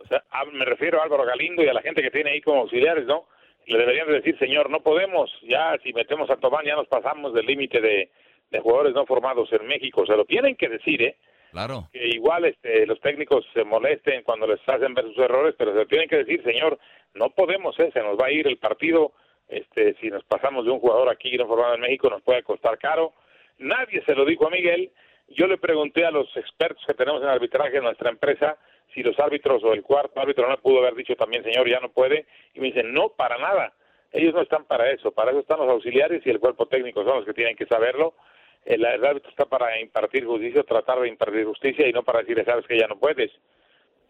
O 0.00 0.06
sea, 0.06 0.22
me 0.52 0.64
refiero 0.64 1.00
a 1.00 1.04
Álvaro 1.04 1.24
Galindo 1.24 1.62
y 1.62 1.68
a 1.68 1.74
la 1.74 1.82
gente 1.82 2.02
que 2.02 2.10
tiene 2.10 2.30
ahí 2.30 2.40
como 2.40 2.62
auxiliares, 2.62 3.06
¿no? 3.06 3.26
Le 3.66 3.78
deberían 3.78 4.08
de 4.08 4.14
decir, 4.14 4.38
señor, 4.38 4.68
no 4.70 4.80
podemos, 4.80 5.30
ya 5.42 5.76
si 5.82 5.92
metemos 5.92 6.28
a 6.30 6.36
Tobán 6.36 6.66
ya 6.66 6.74
nos 6.74 6.88
pasamos 6.88 7.32
del 7.32 7.46
límite 7.46 7.80
de, 7.80 8.10
de 8.50 8.60
jugadores 8.60 8.94
no 8.94 9.06
formados 9.06 9.52
en 9.52 9.66
México. 9.66 10.04
Se 10.06 10.16
lo 10.16 10.24
tienen 10.24 10.56
que 10.56 10.68
decir, 10.68 11.00
¿eh? 11.02 11.16
Claro. 11.52 11.88
Que 11.92 12.08
igual 12.08 12.44
este, 12.46 12.84
los 12.84 13.00
técnicos 13.00 13.46
se 13.54 13.62
molesten 13.64 14.22
cuando 14.22 14.46
les 14.46 14.60
hacen 14.68 14.92
ver 14.92 15.04
sus 15.04 15.18
errores, 15.18 15.54
pero 15.56 15.72
se 15.72 15.78
lo 15.78 15.86
tienen 15.86 16.08
que 16.08 16.16
decir, 16.16 16.42
señor, 16.42 16.78
no 17.14 17.30
podemos, 17.30 17.78
¿eh? 17.78 17.90
Se 17.92 18.02
nos 18.02 18.18
va 18.18 18.26
a 18.26 18.32
ir 18.32 18.46
el 18.48 18.58
partido. 18.58 19.12
Este, 19.48 19.94
si 20.00 20.08
nos 20.08 20.24
pasamos 20.24 20.64
de 20.64 20.70
un 20.70 20.80
jugador 20.80 21.08
aquí 21.08 21.36
no 21.36 21.46
formado 21.46 21.74
en 21.74 21.80
México, 21.82 22.08
nos 22.08 22.22
puede 22.22 22.42
costar 22.42 22.78
caro. 22.78 23.12
Nadie 23.58 24.02
se 24.04 24.14
lo 24.14 24.24
dijo 24.24 24.46
a 24.46 24.50
Miguel, 24.50 24.90
Yo 25.28 25.46
le 25.46 25.58
pregunté 25.58 26.04
a 26.04 26.10
los 26.10 26.34
expertos 26.36 26.84
que 26.86 26.94
tenemos 26.94 27.22
en 27.22 27.28
arbitraje 27.28 27.78
en 27.78 27.84
nuestra 27.84 28.10
empresa 28.10 28.58
si 28.92 29.02
los 29.02 29.18
árbitros 29.18 29.62
o 29.64 29.72
el 29.72 29.82
cuarto 29.82 30.20
árbitro 30.20 30.48
no 30.48 30.56
pudo 30.58 30.78
haber 30.78 30.94
dicho 30.94 31.16
también, 31.16 31.42
señor, 31.42 31.68
ya 31.68 31.80
no 31.80 31.90
puede, 31.90 32.26
y 32.54 32.60
me 32.60 32.68
dicen, 32.68 32.92
no, 32.92 33.08
para 33.08 33.38
nada, 33.38 33.72
ellos 34.12 34.32
no 34.34 34.42
están 34.42 34.64
para 34.64 34.90
eso, 34.90 35.10
para 35.10 35.32
eso 35.32 35.40
están 35.40 35.58
los 35.58 35.68
auxiliares 35.68 36.24
y 36.24 36.30
el 36.30 36.38
cuerpo 36.38 36.66
técnico 36.66 37.02
son 37.04 37.16
los 37.16 37.24
que 37.24 37.34
tienen 37.34 37.56
que 37.56 37.66
saberlo, 37.66 38.14
el, 38.64 38.84
árbitro 38.84 39.28
está 39.30 39.44
para 39.44 39.78
impartir 39.80 40.24
justicia, 40.24 40.62
tratar 40.62 41.00
de 41.00 41.08
impartir 41.08 41.44
justicia 41.44 41.86
y 41.86 41.92
no 41.92 42.02
para 42.02 42.20
decirle, 42.20 42.44
sabes 42.44 42.66
que 42.66 42.78
ya 42.78 42.86
no 42.86 42.98
puedes. 42.98 43.30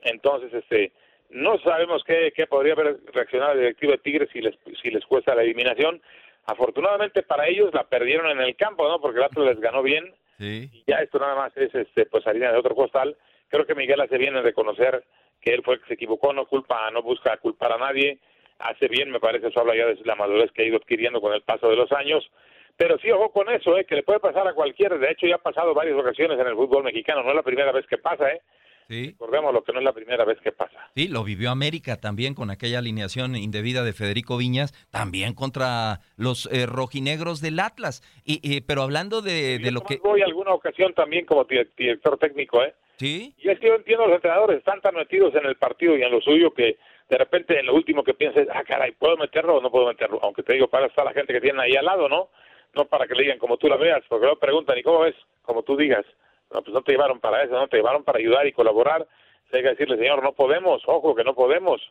Entonces, 0.02 0.52
este, 0.52 0.92
no 1.34 1.58
sabemos 1.58 2.04
qué, 2.04 2.32
qué 2.34 2.46
podría 2.46 2.74
haber 2.74 2.96
reaccionado 3.12 3.54
la 3.54 3.60
directiva 3.60 3.92
de 3.92 3.98
Tigres 3.98 4.28
si 4.32 4.40
les, 4.40 4.54
si 4.80 4.90
les 4.90 5.04
cuesta 5.04 5.34
la 5.34 5.42
eliminación. 5.42 6.00
Afortunadamente 6.46 7.22
para 7.24 7.48
ellos 7.48 7.74
la 7.74 7.84
perdieron 7.84 8.30
en 8.30 8.40
el 8.40 8.54
campo, 8.54 8.88
¿no? 8.88 9.00
Porque 9.00 9.18
el 9.18 9.24
Atlas 9.24 9.46
les 9.46 9.60
ganó 9.60 9.82
bien. 9.82 10.14
Y 10.38 10.84
ya 10.86 10.98
esto 10.98 11.18
nada 11.18 11.34
más 11.34 11.56
es 11.56 11.74
este, 11.74 12.06
pues 12.06 12.24
harina 12.26 12.52
de 12.52 12.58
otro 12.58 12.76
costal. 12.76 13.16
Creo 13.48 13.66
que 13.66 13.74
Miguel 13.74 14.00
hace 14.00 14.16
bien 14.16 14.36
en 14.36 14.44
reconocer 14.44 15.04
que 15.40 15.54
él 15.54 15.62
fue 15.64 15.74
el 15.74 15.80
que 15.80 15.88
se 15.88 15.94
equivocó, 15.94 16.32
no 16.32 16.46
culpa, 16.46 16.88
no 16.92 17.02
busca 17.02 17.36
culpar 17.38 17.72
a 17.72 17.78
nadie. 17.78 18.18
Hace 18.60 18.86
bien, 18.86 19.10
me 19.10 19.18
parece, 19.18 19.48
eso 19.48 19.60
habla 19.60 19.74
ya 19.74 19.86
de 19.86 19.98
la 20.04 20.14
madurez 20.14 20.52
que 20.52 20.62
ha 20.62 20.66
ido 20.66 20.76
adquiriendo 20.76 21.20
con 21.20 21.32
el 21.32 21.42
paso 21.42 21.68
de 21.68 21.76
los 21.76 21.90
años. 21.90 22.30
Pero 22.76 22.96
sí, 22.98 23.10
ojo 23.10 23.32
con 23.32 23.48
eso, 23.50 23.76
¿eh? 23.76 23.84
que 23.84 23.96
le 23.96 24.02
puede 24.04 24.20
pasar 24.20 24.46
a 24.46 24.54
cualquiera. 24.54 24.96
De 24.96 25.10
hecho, 25.10 25.26
ya 25.26 25.36
ha 25.36 25.38
pasado 25.38 25.74
varias 25.74 25.98
ocasiones 25.98 26.38
en 26.38 26.46
el 26.46 26.54
fútbol 26.54 26.84
mexicano. 26.84 27.22
No 27.22 27.30
es 27.30 27.36
la 27.36 27.42
primera 27.42 27.72
vez 27.72 27.86
que 27.86 27.98
pasa, 27.98 28.30
¿eh? 28.30 28.40
Sí. 28.88 29.08
Recordemos 29.12 29.52
lo 29.52 29.64
que 29.64 29.72
no 29.72 29.78
es 29.78 29.84
la 29.84 29.92
primera 29.92 30.24
vez 30.24 30.38
que 30.40 30.52
pasa. 30.52 30.90
Sí, 30.94 31.08
lo 31.08 31.24
vivió 31.24 31.50
América 31.50 31.96
también 31.96 32.34
con 32.34 32.50
aquella 32.50 32.78
alineación 32.78 33.36
indebida 33.36 33.82
de 33.82 33.92
Federico 33.92 34.36
Viñas, 34.36 34.72
también 34.90 35.34
contra 35.34 36.00
los 36.16 36.46
eh, 36.52 36.66
rojinegros 36.66 37.40
del 37.40 37.60
Atlas. 37.60 38.02
Y, 38.24 38.60
pero 38.62 38.82
hablando 38.82 39.22
de, 39.22 39.58
de 39.58 39.70
lo 39.70 39.82
que... 39.82 39.98
Voy 40.02 40.22
alguna 40.22 40.52
ocasión 40.52 40.92
también 40.94 41.24
como 41.24 41.44
director 41.44 42.18
técnico, 42.18 42.62
¿eh? 42.62 42.74
Sí. 42.96 43.34
Y 43.38 43.50
es 43.50 43.58
que 43.58 43.68
yo 43.68 43.74
entiendo 43.74 44.06
los 44.06 44.16
entrenadores, 44.16 44.58
están 44.58 44.80
tan 44.80 44.94
metidos 44.94 45.34
en 45.34 45.46
el 45.46 45.56
partido 45.56 45.96
y 45.96 46.02
en 46.02 46.12
lo 46.12 46.20
suyo 46.20 46.52
que 46.52 46.78
de 47.08 47.18
repente 47.18 47.58
en 47.58 47.66
lo 47.66 47.74
último 47.74 48.02
que 48.04 48.14
piensas, 48.14 48.46
ah, 48.52 48.62
caray, 48.64 48.92
¿puedo 48.92 49.16
meterlo 49.16 49.56
o 49.56 49.60
no 49.60 49.70
puedo 49.70 49.86
meterlo? 49.86 50.20
Aunque 50.22 50.42
te 50.42 50.54
digo, 50.54 50.68
para 50.68 50.86
estar 50.86 51.04
la 51.04 51.12
gente 51.12 51.32
que 51.32 51.40
tiene 51.40 51.60
ahí 51.60 51.74
al 51.76 51.84
lado, 51.84 52.08
¿no? 52.08 52.28
No 52.74 52.86
para 52.86 53.06
que 53.06 53.14
le 53.14 53.22
digan 53.22 53.38
como 53.38 53.56
tú 53.56 53.68
la 53.68 53.76
veas, 53.76 54.02
porque 54.08 54.24
luego 54.24 54.38
preguntan, 54.38 54.78
¿y 54.78 54.82
cómo 54.82 55.00
ves? 55.00 55.14
Como 55.42 55.62
tú 55.62 55.76
digas. 55.76 56.04
No, 56.54 56.62
pues 56.62 56.72
no 56.72 56.82
te 56.82 56.92
llevaron 56.92 57.18
para 57.18 57.42
eso, 57.42 57.54
no 57.54 57.66
te 57.66 57.76
llevaron 57.76 58.04
para 58.04 58.20
ayudar 58.20 58.46
y 58.46 58.52
colaborar. 58.52 59.06
Hay 59.52 59.62
que 59.62 59.68
decirle, 59.68 59.96
señor, 59.98 60.22
no 60.22 60.32
podemos, 60.32 60.82
ojo, 60.86 61.14
que 61.14 61.24
no 61.24 61.34
podemos. 61.34 61.82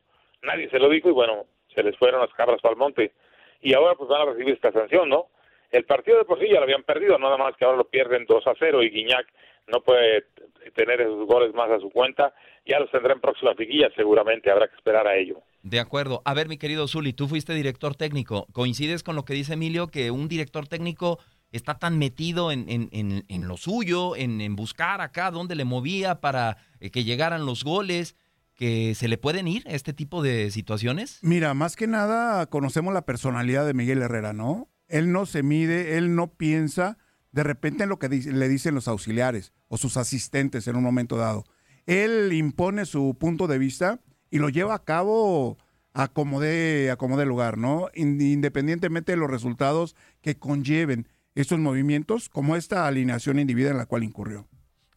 Nadie 0.41 0.69
se 0.69 0.79
lo 0.79 0.89
dijo 0.89 1.09
y 1.09 1.11
bueno, 1.11 1.45
se 1.75 1.83
les 1.83 1.97
fueron 1.97 2.21
las 2.21 2.33
cabras 2.33 2.61
para 2.61 2.73
el 2.73 2.79
monte. 2.79 3.11
Y 3.61 3.73
ahora 3.73 3.95
pues 3.95 4.09
van 4.09 4.21
a 4.21 4.31
recibir 4.31 4.53
esta 4.53 4.71
sanción, 4.71 5.09
¿no? 5.09 5.27
El 5.71 5.85
partido 5.85 6.17
de 6.17 6.25
por 6.25 6.39
sí 6.39 6.47
ya 6.47 6.57
lo 6.57 6.63
habían 6.63 6.83
perdido, 6.83 7.17
nada 7.17 7.37
más 7.37 7.55
que 7.57 7.65
ahora 7.65 7.77
lo 7.77 7.85
pierden 7.85 8.25
2 8.25 8.47
a 8.47 8.53
0 8.57 8.83
y 8.83 8.89
Guiñac 8.89 9.27
no 9.67 9.81
puede 9.81 10.25
tener 10.75 11.01
esos 11.01 11.25
goles 11.25 11.53
más 11.53 11.69
a 11.69 11.79
su 11.79 11.89
cuenta. 11.89 12.33
Ya 12.65 12.79
los 12.79 12.91
tendrá 12.91 13.13
en 13.13 13.21
próxima 13.21 13.53
figuilla, 13.55 13.89
seguramente 13.95 14.51
habrá 14.51 14.67
que 14.67 14.75
esperar 14.75 15.07
a 15.07 15.15
ello. 15.15 15.41
De 15.61 15.79
acuerdo. 15.79 16.21
A 16.25 16.33
ver, 16.33 16.47
mi 16.47 16.57
querido 16.57 16.87
Zuli, 16.87 17.13
tú 17.13 17.27
fuiste 17.27 17.53
director 17.53 17.95
técnico. 17.95 18.47
¿Coincides 18.53 19.03
con 19.03 19.15
lo 19.15 19.23
que 19.23 19.33
dice 19.33 19.53
Emilio, 19.53 19.87
que 19.87 20.11
un 20.11 20.27
director 20.27 20.67
técnico 20.67 21.19
está 21.53 21.77
tan 21.79 21.97
metido 21.97 22.51
en, 22.51 22.65
en, 22.67 22.89
en, 23.27 23.47
lo 23.47 23.57
suyo, 23.57 24.15
en, 24.15 24.55
buscar 24.55 25.01
acá 25.01 25.31
dónde 25.31 25.55
le 25.55 25.65
movía 25.65 26.19
para 26.19 26.57
eh, 26.79 26.89
que 26.89 27.03
llegaran 27.03 27.45
los 27.45 27.63
goles, 27.63 28.15
que 28.55 28.95
se 28.95 29.07
le 29.07 29.17
pueden 29.17 29.47
ir 29.47 29.63
este 29.67 29.93
tipo 29.93 30.21
de 30.21 30.51
situaciones? 30.51 31.19
Mira, 31.21 31.53
más 31.53 31.75
que 31.75 31.87
nada 31.87 32.47
conocemos 32.47 32.93
la 32.93 33.05
personalidad 33.05 33.65
de 33.65 33.73
Miguel 33.73 34.01
Herrera, 34.01 34.33
¿no? 34.33 34.67
Él 34.87 35.11
no 35.11 35.25
se 35.25 35.43
mide, 35.43 35.97
él 35.97 36.15
no 36.15 36.33
piensa 36.33 36.97
de 37.31 37.43
repente 37.43 37.83
en 37.83 37.89
lo 37.89 37.99
que 37.99 38.09
le 38.09 38.49
dicen 38.49 38.75
los 38.75 38.87
auxiliares 38.87 39.53
o 39.67 39.77
sus 39.77 39.97
asistentes 39.97 40.67
en 40.67 40.75
un 40.75 40.83
momento 40.83 41.17
dado. 41.17 41.45
Él 41.85 42.31
impone 42.33 42.85
su 42.85 43.15
punto 43.19 43.47
de 43.47 43.57
vista 43.57 43.99
y 44.29 44.39
lo 44.39 44.49
lleva 44.49 44.75
a 44.75 44.83
cabo 44.83 45.57
a 45.93 46.07
como 46.07 46.39
de, 46.39 46.95
lugar, 47.25 47.57
¿no? 47.57 47.89
Independientemente 47.93 49.11
de 49.11 49.17
los 49.17 49.29
resultados 49.29 49.95
que 50.21 50.37
conlleven 50.37 51.07
estos 51.35 51.59
movimientos, 51.59 52.29
como 52.29 52.55
esta 52.55 52.87
alineación 52.87 53.39
individual 53.39 53.73
en 53.73 53.77
la 53.79 53.85
cual 53.85 54.03
incurrió. 54.03 54.47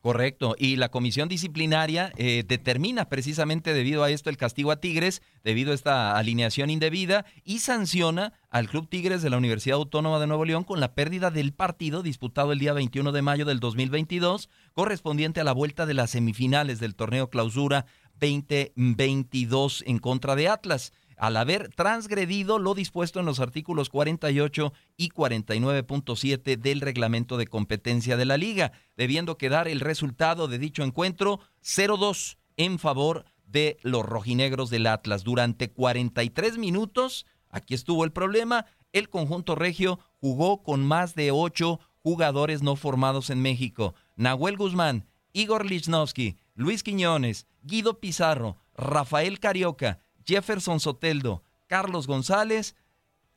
Correcto. 0.06 0.54
Y 0.56 0.76
la 0.76 0.88
comisión 0.88 1.28
disciplinaria 1.28 2.12
eh, 2.16 2.44
determina 2.46 3.08
precisamente 3.08 3.74
debido 3.74 4.04
a 4.04 4.10
esto 4.10 4.30
el 4.30 4.36
castigo 4.36 4.70
a 4.70 4.76
Tigres, 4.76 5.20
debido 5.42 5.72
a 5.72 5.74
esta 5.74 6.16
alineación 6.16 6.70
indebida, 6.70 7.24
y 7.42 7.58
sanciona 7.58 8.32
al 8.48 8.68
Club 8.68 8.88
Tigres 8.88 9.22
de 9.22 9.30
la 9.30 9.36
Universidad 9.36 9.78
Autónoma 9.78 10.20
de 10.20 10.28
Nuevo 10.28 10.44
León 10.44 10.62
con 10.62 10.78
la 10.78 10.94
pérdida 10.94 11.32
del 11.32 11.52
partido 11.52 12.04
disputado 12.04 12.52
el 12.52 12.60
día 12.60 12.72
21 12.72 13.10
de 13.10 13.22
mayo 13.22 13.44
del 13.46 13.58
2022, 13.58 14.48
correspondiente 14.74 15.40
a 15.40 15.44
la 15.44 15.50
vuelta 15.50 15.86
de 15.86 15.94
las 15.94 16.10
semifinales 16.10 16.78
del 16.78 16.94
torneo 16.94 17.28
clausura 17.28 17.86
2022 18.20 19.82
en 19.88 19.98
contra 19.98 20.36
de 20.36 20.46
Atlas 20.46 20.92
al 21.16 21.36
haber 21.36 21.68
transgredido 21.68 22.58
lo 22.58 22.74
dispuesto 22.74 23.20
en 23.20 23.26
los 23.26 23.40
artículos 23.40 23.88
48 23.88 24.72
y 24.96 25.10
49.7 25.10 26.56
del 26.56 26.80
reglamento 26.80 27.36
de 27.36 27.46
competencia 27.46 28.16
de 28.16 28.24
la 28.24 28.36
liga, 28.36 28.72
debiendo 28.96 29.38
quedar 29.38 29.68
el 29.68 29.80
resultado 29.80 30.48
de 30.48 30.58
dicho 30.58 30.82
encuentro 30.82 31.40
0-2 31.62 32.36
en 32.56 32.78
favor 32.78 33.24
de 33.46 33.78
los 33.82 34.04
rojinegros 34.04 34.70
del 34.70 34.86
Atlas. 34.86 35.24
Durante 35.24 35.70
43 35.70 36.58
minutos, 36.58 37.26
aquí 37.48 37.74
estuvo 37.74 38.04
el 38.04 38.12
problema, 38.12 38.66
el 38.92 39.08
conjunto 39.08 39.54
regio 39.54 39.98
jugó 40.20 40.62
con 40.62 40.84
más 40.84 41.14
de 41.14 41.30
ocho 41.30 41.80
jugadores 42.02 42.62
no 42.62 42.76
formados 42.76 43.30
en 43.30 43.42
México. 43.42 43.94
Nahuel 44.16 44.56
Guzmán, 44.56 45.06
Igor 45.32 45.66
Lichnowsky, 45.66 46.36
Luis 46.54 46.82
Quiñones, 46.82 47.46
Guido 47.62 48.00
Pizarro, 48.00 48.56
Rafael 48.74 49.40
Carioca, 49.40 50.00
Jefferson 50.26 50.80
Soteldo, 50.80 51.42
Carlos 51.66 52.06
González, 52.06 52.74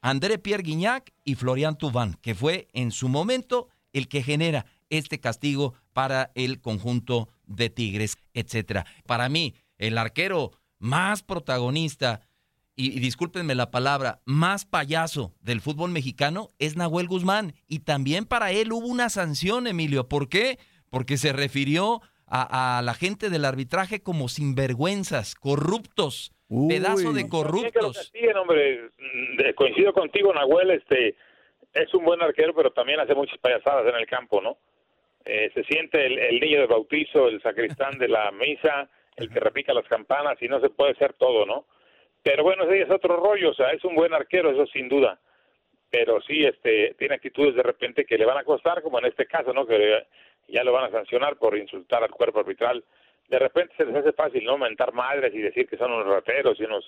André 0.01 0.37
Pierre 0.37 0.63
Guignac 0.63 1.13
y 1.23 1.35
Florian 1.35 1.77
Tubán, 1.77 2.17
que 2.21 2.35
fue 2.35 2.67
en 2.73 2.91
su 2.91 3.09
momento 3.09 3.69
el 3.93 4.07
que 4.07 4.23
genera 4.23 4.65
este 4.89 5.19
castigo 5.19 5.73
para 5.93 6.31
el 6.35 6.61
conjunto 6.61 7.29
de 7.45 7.69
Tigres, 7.69 8.17
etcétera. 8.33 8.85
Para 9.05 9.29
mí, 9.29 9.55
el 9.77 9.97
arquero 9.97 10.51
más 10.79 11.21
protagonista 11.21 12.21
y, 12.75 12.95
y, 12.95 12.99
discúlpenme 13.01 13.55
la 13.55 13.71
palabra, 13.71 14.21
más 14.23 14.63
payaso 14.63 15.33
del 15.41 15.59
fútbol 15.59 15.91
mexicano 15.91 16.49
es 16.59 16.77
Nahuel 16.77 17.07
Guzmán. 17.09 17.53
Y 17.67 17.79
también 17.79 18.25
para 18.25 18.51
él 18.51 18.71
hubo 18.71 18.87
una 18.87 19.09
sanción, 19.09 19.67
Emilio. 19.67 20.07
¿Por 20.07 20.29
qué? 20.29 20.59
Porque 20.89 21.17
se 21.17 21.33
refirió 21.33 22.01
a 22.31 22.81
la 22.83 22.93
gente 22.93 23.31
del 23.31 23.43
arbitraje 23.43 24.01
como 24.01 24.29
sinvergüenzas, 24.29 25.33
corruptos 25.33 26.31
pedazo 26.49 27.13
de 27.13 27.29
corruptos. 27.29 28.11
hombre, 28.35 28.89
coincido 29.55 29.93
contigo, 29.93 30.33
Nahuel, 30.33 30.71
este 30.71 31.15
es 31.73 31.93
un 31.93 32.03
buen 32.03 32.21
arquero, 32.21 32.53
pero 32.53 32.71
también 32.71 32.99
hace 32.99 33.13
muchas 33.13 33.37
payasadas 33.37 33.87
en 33.87 33.95
el 33.95 34.07
campo, 34.07 34.41
¿no? 34.41 34.57
Eh, 35.25 35.51
se 35.53 35.63
siente 35.65 36.05
el, 36.05 36.39
niño 36.39 36.61
de 36.61 36.65
bautizo, 36.65 37.27
el 37.27 37.41
sacristán 37.41 37.97
de 37.99 38.07
la 38.07 38.31
misa, 38.31 38.89
el 39.15 39.29
que 39.29 39.39
repica 39.39 39.73
las 39.73 39.85
campanas 39.87 40.41
y 40.41 40.47
no 40.47 40.59
se 40.59 40.69
puede 40.69 40.95
ser 40.95 41.13
todo, 41.13 41.45
¿no? 41.45 41.65
Pero 42.23 42.43
bueno, 42.43 42.63
ese 42.63 42.81
es 42.81 42.89
otro 42.89 43.17
rollo, 43.17 43.51
o 43.51 43.53
sea, 43.53 43.71
es 43.71 43.83
un 43.83 43.95
buen 43.95 44.13
arquero, 44.13 44.49
eso 44.49 44.65
sin 44.67 44.89
duda. 44.89 45.19
Pero 45.91 46.21
sí, 46.21 46.45
este, 46.45 46.95
tiene 46.97 47.15
actitudes 47.15 47.55
de 47.55 47.63
repente 47.63 48.05
que 48.05 48.17
le 48.17 48.25
van 48.25 48.37
a 48.37 48.43
costar, 48.43 48.81
como 48.81 48.99
en 48.99 49.05
este 49.05 49.25
caso, 49.25 49.53
¿no? 49.53 49.65
Que 49.65 50.05
ya 50.47 50.63
lo 50.63 50.71
van 50.71 50.85
a 50.85 50.91
sancionar 50.91 51.37
por 51.37 51.57
insultar 51.57 52.03
al 52.03 52.11
cuerpo 52.11 52.39
arbitral 52.39 52.83
de 53.29 53.39
repente 53.39 53.73
se 53.77 53.85
les 53.85 53.95
hace 53.95 54.11
fácil, 54.13 54.43
¿no? 54.43 54.57
Mentar 54.57 54.93
madres 54.93 55.33
y 55.33 55.39
decir 55.39 55.67
que 55.67 55.77
son 55.77 55.91
unos 55.91 56.07
rateros 56.07 56.59
y 56.59 56.63
unos 56.63 56.83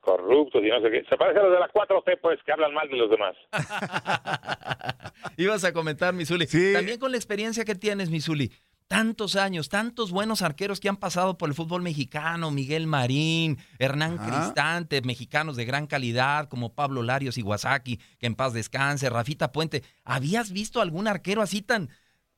corruptos 0.00 0.62
y 0.62 0.68
no 0.68 0.80
sé 0.80 0.90
qué. 0.90 1.04
Se 1.08 1.16
parece 1.16 1.40
a 1.40 1.42
los 1.44 1.52
de 1.52 1.60
la 1.60 1.68
4T, 1.70 2.18
pues, 2.20 2.38
que 2.44 2.52
hablan 2.52 2.74
mal 2.74 2.88
de 2.88 2.96
los 2.96 3.10
demás. 3.10 3.34
Ibas 5.36 5.64
a 5.64 5.72
comentar, 5.72 6.14
Misuli. 6.14 6.46
Sí. 6.46 6.72
También 6.72 6.98
con 6.98 7.10
la 7.10 7.16
experiencia 7.16 7.64
que 7.64 7.74
tienes, 7.74 8.10
Misuli. 8.10 8.52
Tantos 8.86 9.34
años, 9.34 9.70
tantos 9.70 10.10
buenos 10.10 10.42
arqueros 10.42 10.78
que 10.78 10.90
han 10.90 10.98
pasado 10.98 11.38
por 11.38 11.48
el 11.48 11.54
fútbol 11.54 11.80
mexicano, 11.80 12.50
Miguel 12.50 12.86
Marín, 12.86 13.56
Hernán 13.78 14.18
Cristante, 14.18 15.00
mexicanos 15.00 15.56
de 15.56 15.64
gran 15.64 15.86
calidad 15.86 16.50
como 16.50 16.74
Pablo 16.74 17.02
Larios 17.02 17.38
Iwasaki, 17.38 17.98
que 18.18 18.26
en 18.26 18.34
paz 18.34 18.52
descanse, 18.52 19.08
Rafita 19.08 19.52
Puente. 19.52 19.82
¿Habías 20.04 20.52
visto 20.52 20.82
algún 20.82 21.08
arquero 21.08 21.40
así 21.40 21.62
tan, 21.62 21.88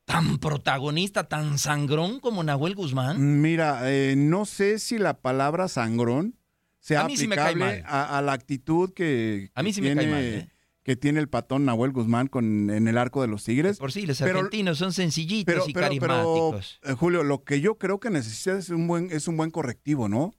tan 0.07 0.37
protagonista, 0.37 1.25
tan 1.27 1.57
sangrón 1.57 2.21
como 2.21 2.41
Nahuel 2.41 2.75
Guzmán? 2.75 3.41
Mira, 3.41 3.81
eh, 3.91 4.15
no 4.15 4.45
sé 4.45 4.79
si 4.79 4.97
la 4.97 5.19
palabra 5.19 5.67
sangrón 5.67 6.39
sea 6.79 7.01
aplicable 7.01 7.83
a, 7.85 8.21
la 8.21 8.31
actitud 8.31 8.93
que, 8.93 9.51
a 9.53 9.61
mí 9.61 9.73
sí 9.73 9.81
tiene, 9.81 10.05
me 10.05 10.11
cae 10.11 10.37
¿eh? 10.37 10.49
que 10.83 10.95
tiene 10.95 11.19
el 11.19 11.27
patón 11.27 11.65
Nahuel 11.65 11.91
Guzmán 11.91 12.27
con, 12.27 12.69
en 12.69 12.87
el 12.87 12.97
arco 12.97 13.21
de 13.21 13.27
los 13.27 13.43
Tigres. 13.43 13.79
Por 13.79 13.91
sí, 13.91 14.05
los 14.05 14.21
argentinos 14.21 14.77
son 14.77 14.93
sencillitos 14.93 15.67
y 15.67 15.73
carismáticos. 15.73 16.79
Eh, 16.83 16.93
Julio, 16.93 17.25
lo 17.25 17.43
que 17.43 17.59
yo 17.59 17.77
creo 17.77 17.99
que 17.99 18.09
necesita 18.09 18.57
es 18.57 18.69
un 18.69 18.87
buen, 18.87 19.11
es 19.11 19.27
un 19.27 19.35
buen 19.35 19.51
correctivo, 19.51 20.07
¿no? 20.07 20.33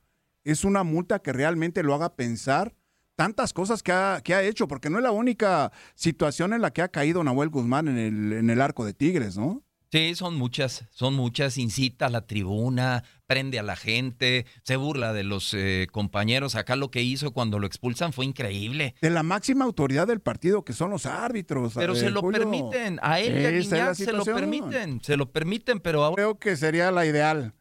Es 0.44 0.64
una 0.64 0.82
multa 0.82 1.18
que 1.18 1.34
realmente 1.34 1.82
lo 1.82 1.94
haga 1.94 2.16
pensar 2.16 2.74
tantas 3.18 3.52
cosas 3.52 3.82
que 3.82 3.90
ha, 3.90 4.20
que 4.22 4.32
ha 4.32 4.44
hecho, 4.44 4.68
porque 4.68 4.90
no 4.90 4.98
es 4.98 5.02
la 5.02 5.10
única 5.10 5.72
situación 5.96 6.52
en 6.52 6.62
la 6.62 6.70
que 6.70 6.82
ha 6.82 6.88
caído 6.88 7.24
Nahuel 7.24 7.48
Guzmán 7.48 7.88
en 7.88 7.98
el, 7.98 8.32
en 8.32 8.48
el 8.48 8.60
arco 8.60 8.84
de 8.84 8.94
Tigres, 8.94 9.36
¿no? 9.36 9.64
Sí, 9.90 10.14
son 10.14 10.36
muchas, 10.36 10.84
son 10.92 11.14
muchas. 11.14 11.58
Incita 11.58 12.06
a 12.06 12.10
la 12.10 12.28
tribuna, 12.28 13.02
prende 13.26 13.58
a 13.58 13.64
la 13.64 13.74
gente, 13.74 14.46
se 14.62 14.76
burla 14.76 15.12
de 15.12 15.24
los 15.24 15.52
eh, 15.52 15.88
compañeros. 15.90 16.54
Acá 16.54 16.76
lo 16.76 16.92
que 16.92 17.02
hizo 17.02 17.32
cuando 17.32 17.58
lo 17.58 17.66
expulsan 17.66 18.12
fue 18.12 18.24
increíble. 18.24 18.94
De 19.00 19.10
la 19.10 19.24
máxima 19.24 19.64
autoridad 19.64 20.06
del 20.06 20.20
partido, 20.20 20.64
que 20.64 20.72
son 20.72 20.90
los 20.90 21.04
árbitros. 21.06 21.72
Pero 21.74 21.96
se 21.96 22.10
lo 22.10 22.22
permiten. 22.22 23.00
A 23.02 23.18
él 23.18 23.40
y 23.40 23.46
a 23.46 23.50
Guiñac 23.50 23.94
se 23.94 24.12
lo 24.12 24.24
permiten. 24.24 25.00
Se 25.02 25.16
lo 25.16 25.32
permiten, 25.32 25.80
pero 25.80 26.04
ahora... 26.04 26.22
Creo 26.22 26.38
que 26.38 26.56
sería 26.56 26.92
la 26.92 27.04
ideal. 27.04 27.54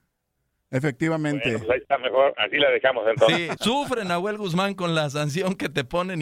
Efectivamente. 0.72 1.44
Bueno, 1.44 1.60
pues 1.60 1.72
ahí 1.72 1.80
está 1.82 1.98
mejor, 1.98 2.34
así 2.38 2.58
la 2.58 2.70
dejamos 2.70 3.06
entonces. 3.08 3.38
Sí, 3.38 3.64
sufre 3.64 4.04
Nahuel 4.04 4.38
Guzmán 4.38 4.74
con 4.74 4.96
la 4.96 5.10
sanción 5.10 5.56
que 5.56 5.70
te 5.70 5.84
ponen 5.84 6.22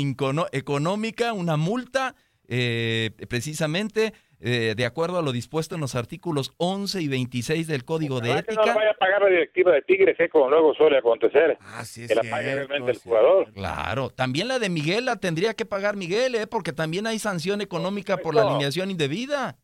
económica, 0.51 1.33
una 1.33 1.57
multa, 1.57 2.15
eh, 2.47 3.11
precisamente 3.27 4.13
eh, 4.41 4.75
de 4.75 4.85
acuerdo 4.85 5.17
a 5.17 5.21
lo 5.21 5.31
dispuesto 5.31 5.75
en 5.75 5.81
los 5.81 5.95
artículos 5.95 6.53
11 6.57 7.01
y 7.01 7.07
26 7.07 7.67
del 7.67 7.85
Código 7.85 8.19
de 8.19 8.31
Ética. 8.31 8.61
Que 8.61 8.69
no 8.69 8.75
vaya 8.75 8.91
a 8.91 8.93
pagar 8.93 9.21
la 9.21 9.29
directiva 9.29 9.71
de 9.71 9.81
Tigres, 9.81 10.19
¿eh? 10.19 10.29
como 10.29 10.49
luego 10.49 10.73
suele 10.75 10.97
acontecer. 10.97 11.57
Ah, 11.61 11.85
sí, 11.85 12.05
que 12.05 12.13
la 12.13 12.21
pague 12.29 12.53
realmente 12.53 12.91
el 12.91 12.97
jugador. 12.97 13.51
Claro, 13.53 14.09
también 14.09 14.47
la 14.47 14.59
de 14.59 14.69
Miguel 14.69 15.05
la 15.05 15.15
tendría 15.15 15.53
que 15.53 15.65
pagar 15.65 15.95
Miguel, 15.95 16.35
¿eh? 16.35 16.47
porque 16.47 16.73
también 16.73 17.07
hay 17.07 17.17
sanción 17.17 17.61
económica 17.61 18.17
por 18.17 18.35
la 18.35 18.43
alineación 18.43 18.91
indebida. 18.91 19.57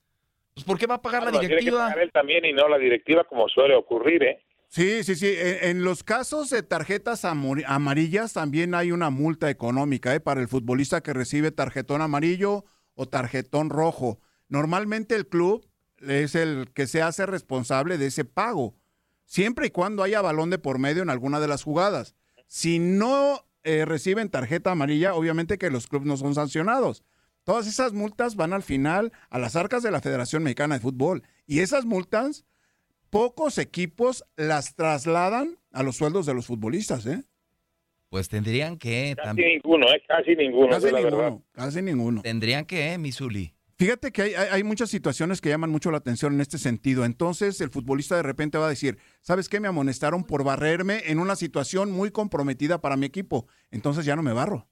Pues 0.54 0.66
¿por 0.66 0.80
qué 0.80 0.88
va 0.88 0.96
a 0.96 1.02
pagar 1.02 1.24
la 1.24 1.32
directiva? 1.32 1.60
Tiene 1.60 1.72
que 1.72 1.78
pagar 1.78 2.00
él 2.00 2.12
también 2.12 2.46
y 2.46 2.54
no 2.54 2.68
la 2.68 2.78
directiva 2.78 3.24
como 3.26 3.48
suele 3.50 3.76
ocurrir, 3.76 4.24
¿eh? 4.24 4.42
Sí, 4.72 5.04
sí, 5.04 5.16
sí. 5.18 5.28
En, 5.36 5.84
los 5.84 6.02
casos 6.02 6.50
de 6.50 6.64
tarjetas 6.64 7.26
amarillas 7.26 8.32
también 8.32 8.74
hay 8.74 8.94
una 8.94 9.10
multa 9.10 9.50
económica 9.50 10.16
¿eh? 10.16 10.22
para 10.22 10.40
el 10.40 10.48
futbolista 10.48 11.04
que 11.04 11.12
recibe 11.12 11.52
tarjetón 11.52 12.02
amarillo 12.02 12.64
o 12.96 13.06
tarjetón 13.06 13.70
rojo. 13.70 14.22
Normalmente 14.48 15.16
el 15.16 15.28
club 15.28 15.68
es 16.00 16.36
el 16.36 16.72
que 16.74 16.88
se 16.88 17.02
hace 17.02 17.26
responsable 17.26 17.98
de 17.98 18.06
ese 18.06 18.24
pago, 18.24 18.78
siempre 19.26 19.68
y 19.68 19.72
cuando 19.72 20.04
haya 20.04 20.22
balón 20.22 20.50
de 20.50 20.58
por 20.58 20.80
medio 20.80 21.04
en 21.04 21.10
alguna 21.10 21.42
de 21.42 21.50
las 21.50 21.64
jugadas. 21.64 22.16
Si 22.48 22.80
no 22.80 23.46
eh, 23.66 23.84
reciben 23.84 24.30
tarjeta 24.30 24.72
amarilla, 24.72 25.16
obviamente 25.16 25.58
que 25.58 25.70
los 25.70 25.88
clubes 25.88 26.08
no 26.08 26.16
son 26.16 26.34
sancionados. 26.34 27.04
Todas 27.44 27.68
esas 27.68 27.92
multas 27.92 28.38
van 28.38 28.54
al 28.54 28.64
final 28.64 29.12
a 29.30 29.38
las 29.38 29.58
arcas 29.58 29.84
de 29.84 29.92
la 29.92 30.00
Federación 30.00 30.44
Mexicana 30.44 30.76
de 30.76 30.82
Fútbol. 30.82 31.24
Y 31.46 31.60
esas 31.60 31.84
multas, 31.84 32.46
pocos 33.12 33.60
equipos 33.60 34.26
las 34.36 34.76
trasladan 34.76 35.60
a 35.72 35.84
los 35.84 35.98
sueldos 35.98 36.26
de 36.26 36.34
los 36.34 36.48
futbolistas, 36.48 37.06
¿eh? 37.06 37.24
Pues 38.10 38.28
tendrían 38.28 38.78
que... 38.78 39.16
Casi 39.16 39.42
ninguno, 39.42 39.88
¿eh? 39.88 40.02
Casi 40.08 40.36
ninguno. 40.36 40.70
Casi 40.70 40.92
ninguno, 40.92 41.44
casi 41.52 41.82
ninguno. 41.82 42.22
Tendrían 42.24 42.66
que, 42.66 42.94
¿eh, 42.94 42.98
Misuli? 42.98 43.54
Fíjate 43.78 44.12
que 44.12 44.36
hay, 44.38 44.64
muchas 44.64 44.90
situaciones 44.90 45.42
que 45.42 45.50
llaman 45.50 45.72
mucho 45.72 45.90
la 45.90 45.98
atención 45.98 46.36
en 46.36 46.42
este 46.42 46.60
sentido. 46.60 47.04
Entonces, 47.04 47.62
el 47.62 47.72
futbolista 47.72 48.16
de 48.16 48.22
repente 48.22 48.60
va 48.60 48.68
a 48.68 48.70
decir, 48.70 49.00
¿sabes 49.22 49.50
qué? 49.50 49.60
Me 49.60 49.68
amonestaron 49.68 50.24
por 50.24 50.44
barrerme 50.44 51.02
en 51.08 51.18
una 51.18 51.36
situación 51.36 51.92
muy 51.92 52.12
comprometida 52.12 52.80
para 52.80 52.96
mi 52.96 53.08
equipo. 53.08 53.48
Entonces 53.72 54.06
ya 54.06 54.16
no 54.16 54.22
me 54.22 54.34
barro. 54.34 54.68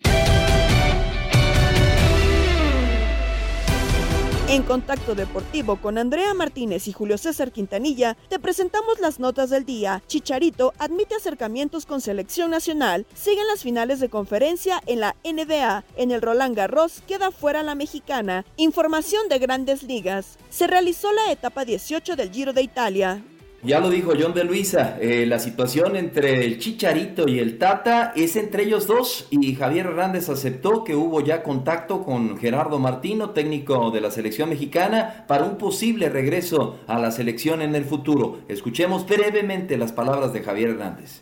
En 4.49 4.63
Contacto 4.63 5.13
Deportivo 5.13 5.75
con 5.75 5.99
Andrea 5.99 6.33
Martínez 6.33 6.87
y 6.87 6.91
Julio 6.91 7.19
César 7.19 7.51
Quintanilla, 7.51 8.17
te 8.29 8.39
presentamos 8.39 8.99
las 8.99 9.19
notas 9.19 9.51
del 9.51 9.63
día. 9.63 10.01
Chicharito 10.07 10.73
admite 10.79 11.13
acercamientos 11.13 11.85
con 11.85 12.01
selección 12.01 12.49
nacional. 12.49 13.05
Siguen 13.13 13.45
las 13.45 13.61
finales 13.61 13.99
de 13.99 14.09
conferencia 14.09 14.81
en 14.87 15.01
la 15.01 15.15
NBA. 15.23 15.83
En 15.97 16.09
el 16.09 16.23
Roland 16.23 16.55
Garros 16.55 17.03
queda 17.07 17.29
fuera 17.29 17.61
la 17.61 17.75
mexicana. 17.75 18.43
Información 18.57 19.29
de 19.29 19.37
grandes 19.37 19.83
ligas. 19.83 20.39
Se 20.49 20.65
realizó 20.65 21.11
la 21.11 21.31
etapa 21.31 21.63
18 21.63 22.15
del 22.15 22.31
Giro 22.31 22.51
de 22.51 22.63
Italia. 22.63 23.23
Ya 23.61 23.81
lo 23.81 23.89
dijo 23.89 24.13
John 24.17 24.33
de 24.33 24.45
Luisa, 24.45 24.97
eh, 25.01 25.25
la 25.25 25.37
situación 25.37 25.97
entre 25.97 26.45
el 26.45 26.59
Chicharito 26.59 27.27
y 27.27 27.39
el 27.39 27.57
Tata 27.57 28.13
es 28.15 28.37
entre 28.37 28.63
ellos 28.63 28.87
dos 28.87 29.27
y 29.31 29.53
Javier 29.53 29.87
Hernández 29.87 30.29
aceptó 30.29 30.85
que 30.85 30.95
hubo 30.95 31.19
ya 31.19 31.43
contacto 31.43 32.03
con 32.03 32.37
Gerardo 32.37 32.79
Martino, 32.79 33.31
técnico 33.31 33.91
de 33.91 33.99
la 33.99 34.11
selección 34.11 34.47
mexicana, 34.49 35.25
para 35.27 35.43
un 35.43 35.57
posible 35.57 36.07
regreso 36.07 36.79
a 36.87 36.99
la 36.99 37.11
selección 37.11 37.61
en 37.61 37.75
el 37.75 37.83
futuro. 37.83 38.39
Escuchemos 38.47 39.05
brevemente 39.05 39.77
las 39.77 39.91
palabras 39.91 40.31
de 40.31 40.41
Javier 40.41 40.69
Hernández. 40.69 41.21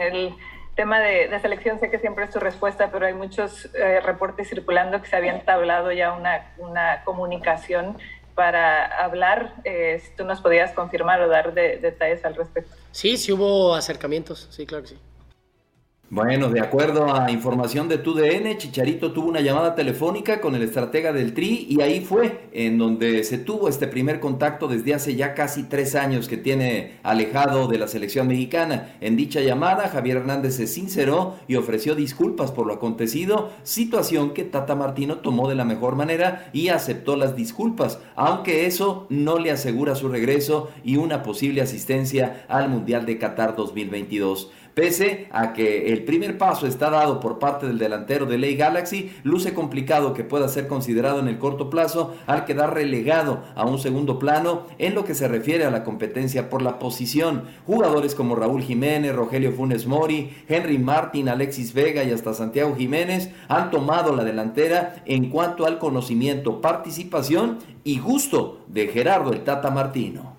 El 0.00 0.34
tema 0.76 0.98
de, 1.00 1.38
selección 1.40 1.78
sé 1.78 1.90
que 1.90 1.98
siempre 1.98 2.24
es 2.24 2.30
tu 2.30 2.38
respuesta, 2.38 2.90
pero 2.90 3.04
hay 3.04 3.14
muchos 3.14 3.68
eh, 3.74 4.00
reportes 4.00 4.48
circulando 4.48 5.02
que 5.02 5.08
se 5.08 5.16
habían 5.16 5.44
tablado 5.44 5.92
ya 5.92 6.14
una, 6.14 6.52
una 6.56 7.02
comunicación 7.04 7.98
para 8.36 8.84
hablar, 9.02 9.54
eh, 9.64 10.00
si 10.04 10.14
tú 10.14 10.24
nos 10.24 10.40
podías 10.40 10.72
confirmar 10.72 11.20
o 11.22 11.28
dar 11.28 11.54
detalles 11.54 12.24
al 12.24 12.36
respecto. 12.36 12.70
Sí, 12.92 13.16
sí 13.16 13.32
hubo 13.32 13.74
acercamientos, 13.74 14.46
sí, 14.50 14.66
claro 14.66 14.84
que 14.84 14.90
sí. 14.90 14.98
Bueno, 16.08 16.50
de 16.50 16.60
acuerdo 16.60 17.12
a 17.12 17.32
información 17.32 17.88
de 17.88 17.98
TUDN, 17.98 18.58
Chicharito 18.58 19.10
tuvo 19.10 19.28
una 19.28 19.40
llamada 19.40 19.74
telefónica 19.74 20.40
con 20.40 20.54
el 20.54 20.62
estratega 20.62 21.12
del 21.12 21.34
Tri 21.34 21.66
y 21.68 21.80
ahí 21.80 21.98
fue 21.98 22.46
en 22.52 22.78
donde 22.78 23.24
se 23.24 23.38
tuvo 23.38 23.68
este 23.68 23.88
primer 23.88 24.20
contacto 24.20 24.68
desde 24.68 24.94
hace 24.94 25.16
ya 25.16 25.34
casi 25.34 25.64
tres 25.64 25.96
años 25.96 26.28
que 26.28 26.36
tiene 26.36 27.00
alejado 27.02 27.66
de 27.66 27.78
la 27.78 27.88
selección 27.88 28.28
mexicana. 28.28 28.94
En 29.00 29.16
dicha 29.16 29.40
llamada, 29.40 29.88
Javier 29.88 30.18
Hernández 30.18 30.54
se 30.54 30.68
sinceró 30.68 31.34
y 31.48 31.56
ofreció 31.56 31.96
disculpas 31.96 32.52
por 32.52 32.68
lo 32.68 32.74
acontecido, 32.74 33.50
situación 33.64 34.32
que 34.32 34.44
Tata 34.44 34.76
Martino 34.76 35.16
tomó 35.16 35.48
de 35.48 35.56
la 35.56 35.64
mejor 35.64 35.96
manera 35.96 36.50
y 36.52 36.68
aceptó 36.68 37.16
las 37.16 37.34
disculpas, 37.34 37.98
aunque 38.14 38.66
eso 38.66 39.08
no 39.10 39.40
le 39.40 39.50
asegura 39.50 39.96
su 39.96 40.08
regreso 40.08 40.70
y 40.84 40.98
una 40.98 41.24
posible 41.24 41.62
asistencia 41.62 42.44
al 42.46 42.68
Mundial 42.68 43.06
de 43.06 43.18
Qatar 43.18 43.56
2022. 43.56 44.52
Pese 44.76 45.26
a 45.32 45.54
que 45.54 45.90
el 45.94 46.04
primer 46.04 46.36
paso 46.36 46.66
está 46.66 46.90
dado 46.90 47.18
por 47.18 47.38
parte 47.38 47.66
del 47.66 47.78
delantero 47.78 48.26
de 48.26 48.36
Ley 48.36 48.56
Galaxy, 48.56 49.10
luce 49.22 49.54
complicado 49.54 50.12
que 50.12 50.22
pueda 50.22 50.48
ser 50.48 50.68
considerado 50.68 51.18
en 51.18 51.28
el 51.28 51.38
corto 51.38 51.70
plazo 51.70 52.14
al 52.26 52.44
quedar 52.44 52.74
relegado 52.74 53.42
a 53.54 53.64
un 53.64 53.78
segundo 53.78 54.18
plano 54.18 54.66
en 54.76 54.94
lo 54.94 55.06
que 55.06 55.14
se 55.14 55.28
refiere 55.28 55.64
a 55.64 55.70
la 55.70 55.82
competencia 55.82 56.50
por 56.50 56.60
la 56.60 56.78
posición. 56.78 57.44
Jugadores 57.64 58.14
como 58.14 58.36
Raúl 58.36 58.62
Jiménez, 58.62 59.16
Rogelio 59.16 59.52
Funes 59.52 59.86
Mori, 59.86 60.36
Henry 60.46 60.76
Martin, 60.76 61.30
Alexis 61.30 61.72
Vega 61.72 62.04
y 62.04 62.10
hasta 62.10 62.34
Santiago 62.34 62.76
Jiménez 62.76 63.30
han 63.48 63.70
tomado 63.70 64.14
la 64.14 64.24
delantera 64.24 64.96
en 65.06 65.30
cuanto 65.30 65.64
al 65.64 65.78
conocimiento, 65.78 66.60
participación 66.60 67.60
y 67.82 67.98
gusto 67.98 68.60
de 68.66 68.88
Gerardo 68.88 69.32
el 69.32 69.42
Tata 69.42 69.70
Martino. 69.70 70.35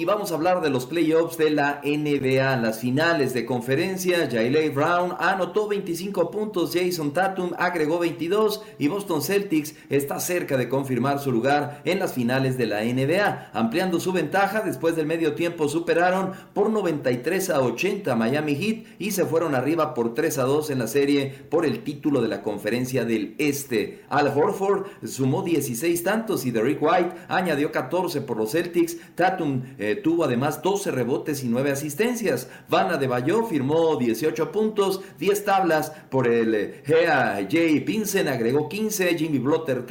Y 0.00 0.04
vamos 0.04 0.30
a 0.30 0.36
hablar 0.36 0.60
de 0.60 0.70
los 0.70 0.86
playoffs 0.86 1.36
de 1.38 1.50
la 1.50 1.80
NBA, 1.82 2.56
las 2.58 2.78
finales 2.78 3.34
de 3.34 3.44
conferencia. 3.44 4.28
Jailey 4.30 4.68
Brown 4.68 5.16
anotó 5.18 5.66
25 5.66 6.30
puntos, 6.30 6.70
Jason 6.72 7.12
Tatum 7.12 7.50
agregó 7.58 7.98
22 7.98 8.62
y 8.78 8.86
Boston 8.86 9.22
Celtics 9.22 9.74
está 9.90 10.20
cerca 10.20 10.56
de 10.56 10.68
confirmar 10.68 11.18
su 11.18 11.32
lugar 11.32 11.82
en 11.84 11.98
las 11.98 12.12
finales 12.12 12.56
de 12.56 12.66
la 12.66 12.84
NBA, 12.84 13.50
ampliando 13.52 13.98
su 13.98 14.12
ventaja 14.12 14.60
después 14.60 14.94
del 14.94 15.06
medio 15.06 15.34
tiempo 15.34 15.68
superaron 15.68 16.30
por 16.54 16.70
93 16.70 17.50
a 17.50 17.60
80 17.60 18.14
Miami 18.14 18.54
Heat 18.54 18.84
y 19.00 19.10
se 19.10 19.24
fueron 19.24 19.56
arriba 19.56 19.94
por 19.94 20.14
3 20.14 20.38
a 20.38 20.44
2 20.44 20.70
en 20.70 20.78
la 20.78 20.86
serie 20.86 21.26
por 21.50 21.66
el 21.66 21.82
título 21.82 22.22
de 22.22 22.28
la 22.28 22.42
conferencia 22.42 23.04
del 23.04 23.34
Este. 23.38 24.04
Al 24.10 24.28
Horford 24.28 24.86
sumó 25.04 25.42
16 25.42 26.04
tantos 26.04 26.46
y 26.46 26.52
Derrick 26.52 26.80
White 26.80 27.16
añadió 27.26 27.72
14 27.72 28.20
por 28.20 28.36
los 28.36 28.52
Celtics. 28.52 28.96
Tatum 29.16 29.64
eh, 29.76 29.87
eh, 29.88 29.96
tuvo 29.96 30.24
además 30.24 30.62
12 30.62 30.90
rebotes 30.90 31.42
y 31.42 31.48
9 31.48 31.70
asistencias. 31.70 32.48
Vanna 32.68 32.98
de 32.98 33.06
Bayo 33.06 33.44
firmó 33.44 33.96
18 33.96 34.52
puntos, 34.52 35.00
10 35.18 35.44
tablas 35.44 35.92
por 36.10 36.28
el 36.28 36.54
eh, 36.54 36.82
Gea 36.84 37.38
J. 37.42 37.84
Vincent, 37.86 38.28
agregó 38.28 38.68
15, 38.68 39.16
Jimmy 39.16 39.38
Butler, 39.38 39.84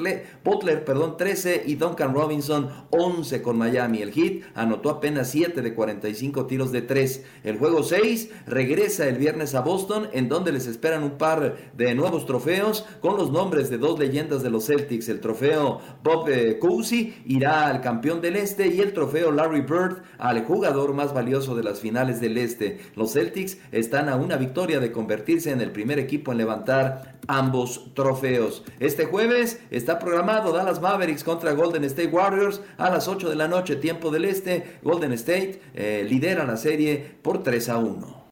Butler 0.43 0.85
perdón, 0.85 1.17
13 1.17 1.63
y 1.65 1.75
Duncan 1.75 2.13
Robinson 2.13 2.69
11 2.91 3.41
con 3.41 3.57
Miami. 3.57 4.01
El 4.01 4.11
Heat 4.11 4.43
anotó 4.53 4.89
apenas 4.89 5.31
7 5.31 5.61
de 5.61 5.73
45 5.73 6.45
tiros 6.45 6.71
de 6.71 6.83
3. 6.83 7.23
El 7.43 7.57
juego 7.57 7.81
6 7.81 8.29
regresa 8.45 9.07
el 9.07 9.17
viernes 9.17 9.55
a 9.55 9.61
Boston 9.61 10.09
en 10.13 10.29
donde 10.29 10.51
les 10.51 10.67
esperan 10.67 11.03
un 11.03 11.17
par 11.17 11.57
de 11.75 11.95
nuevos 11.95 12.25
trofeos 12.25 12.85
con 13.01 13.17
los 13.17 13.31
nombres 13.31 13.69
de 13.69 13.77
dos 13.77 13.97
leyendas 13.97 14.43
de 14.43 14.49
los 14.49 14.67
Celtics. 14.67 15.09
El 15.09 15.21
trofeo 15.21 15.79
Bob 16.03 16.29
eh, 16.29 16.59
Cousy 16.59 17.15
irá 17.25 17.67
al 17.67 17.81
campeón 17.81 18.21
del 18.21 18.35
este 18.35 18.67
y 18.67 18.79
el 18.81 18.93
trofeo 18.93 19.31
Larry 19.31 19.61
Bird 19.61 19.86
al 20.17 20.43
jugador 20.45 20.93
más 20.93 21.13
valioso 21.13 21.55
de 21.55 21.63
las 21.63 21.79
finales 21.79 22.19
del 22.21 22.37
Este. 22.37 22.79
Los 22.95 23.13
Celtics 23.13 23.57
están 23.71 24.09
a 24.09 24.15
una 24.15 24.37
victoria 24.37 24.79
de 24.79 24.91
convertirse 24.91 25.51
en 25.51 25.61
el 25.61 25.71
primer 25.71 25.99
equipo 25.99 26.31
en 26.31 26.37
levantar 26.37 27.17
ambos 27.27 27.93
trofeos. 27.93 28.63
Este 28.79 29.05
jueves 29.05 29.59
está 29.69 29.99
programado 29.99 30.51
Dallas 30.51 30.81
Mavericks 30.81 31.23
contra 31.23 31.53
Golden 31.53 31.83
State 31.85 32.09
Warriors 32.09 32.61
a 32.77 32.89
las 32.89 33.07
8 33.07 33.29
de 33.29 33.35
la 33.35 33.47
noche, 33.47 33.75
tiempo 33.75 34.11
del 34.11 34.25
Este. 34.25 34.79
Golden 34.83 35.13
State 35.13 35.61
eh, 35.73 36.05
lidera 36.07 36.45
la 36.45 36.57
serie 36.57 37.17
por 37.21 37.43
3 37.43 37.69
a 37.69 37.77
1. 37.77 38.27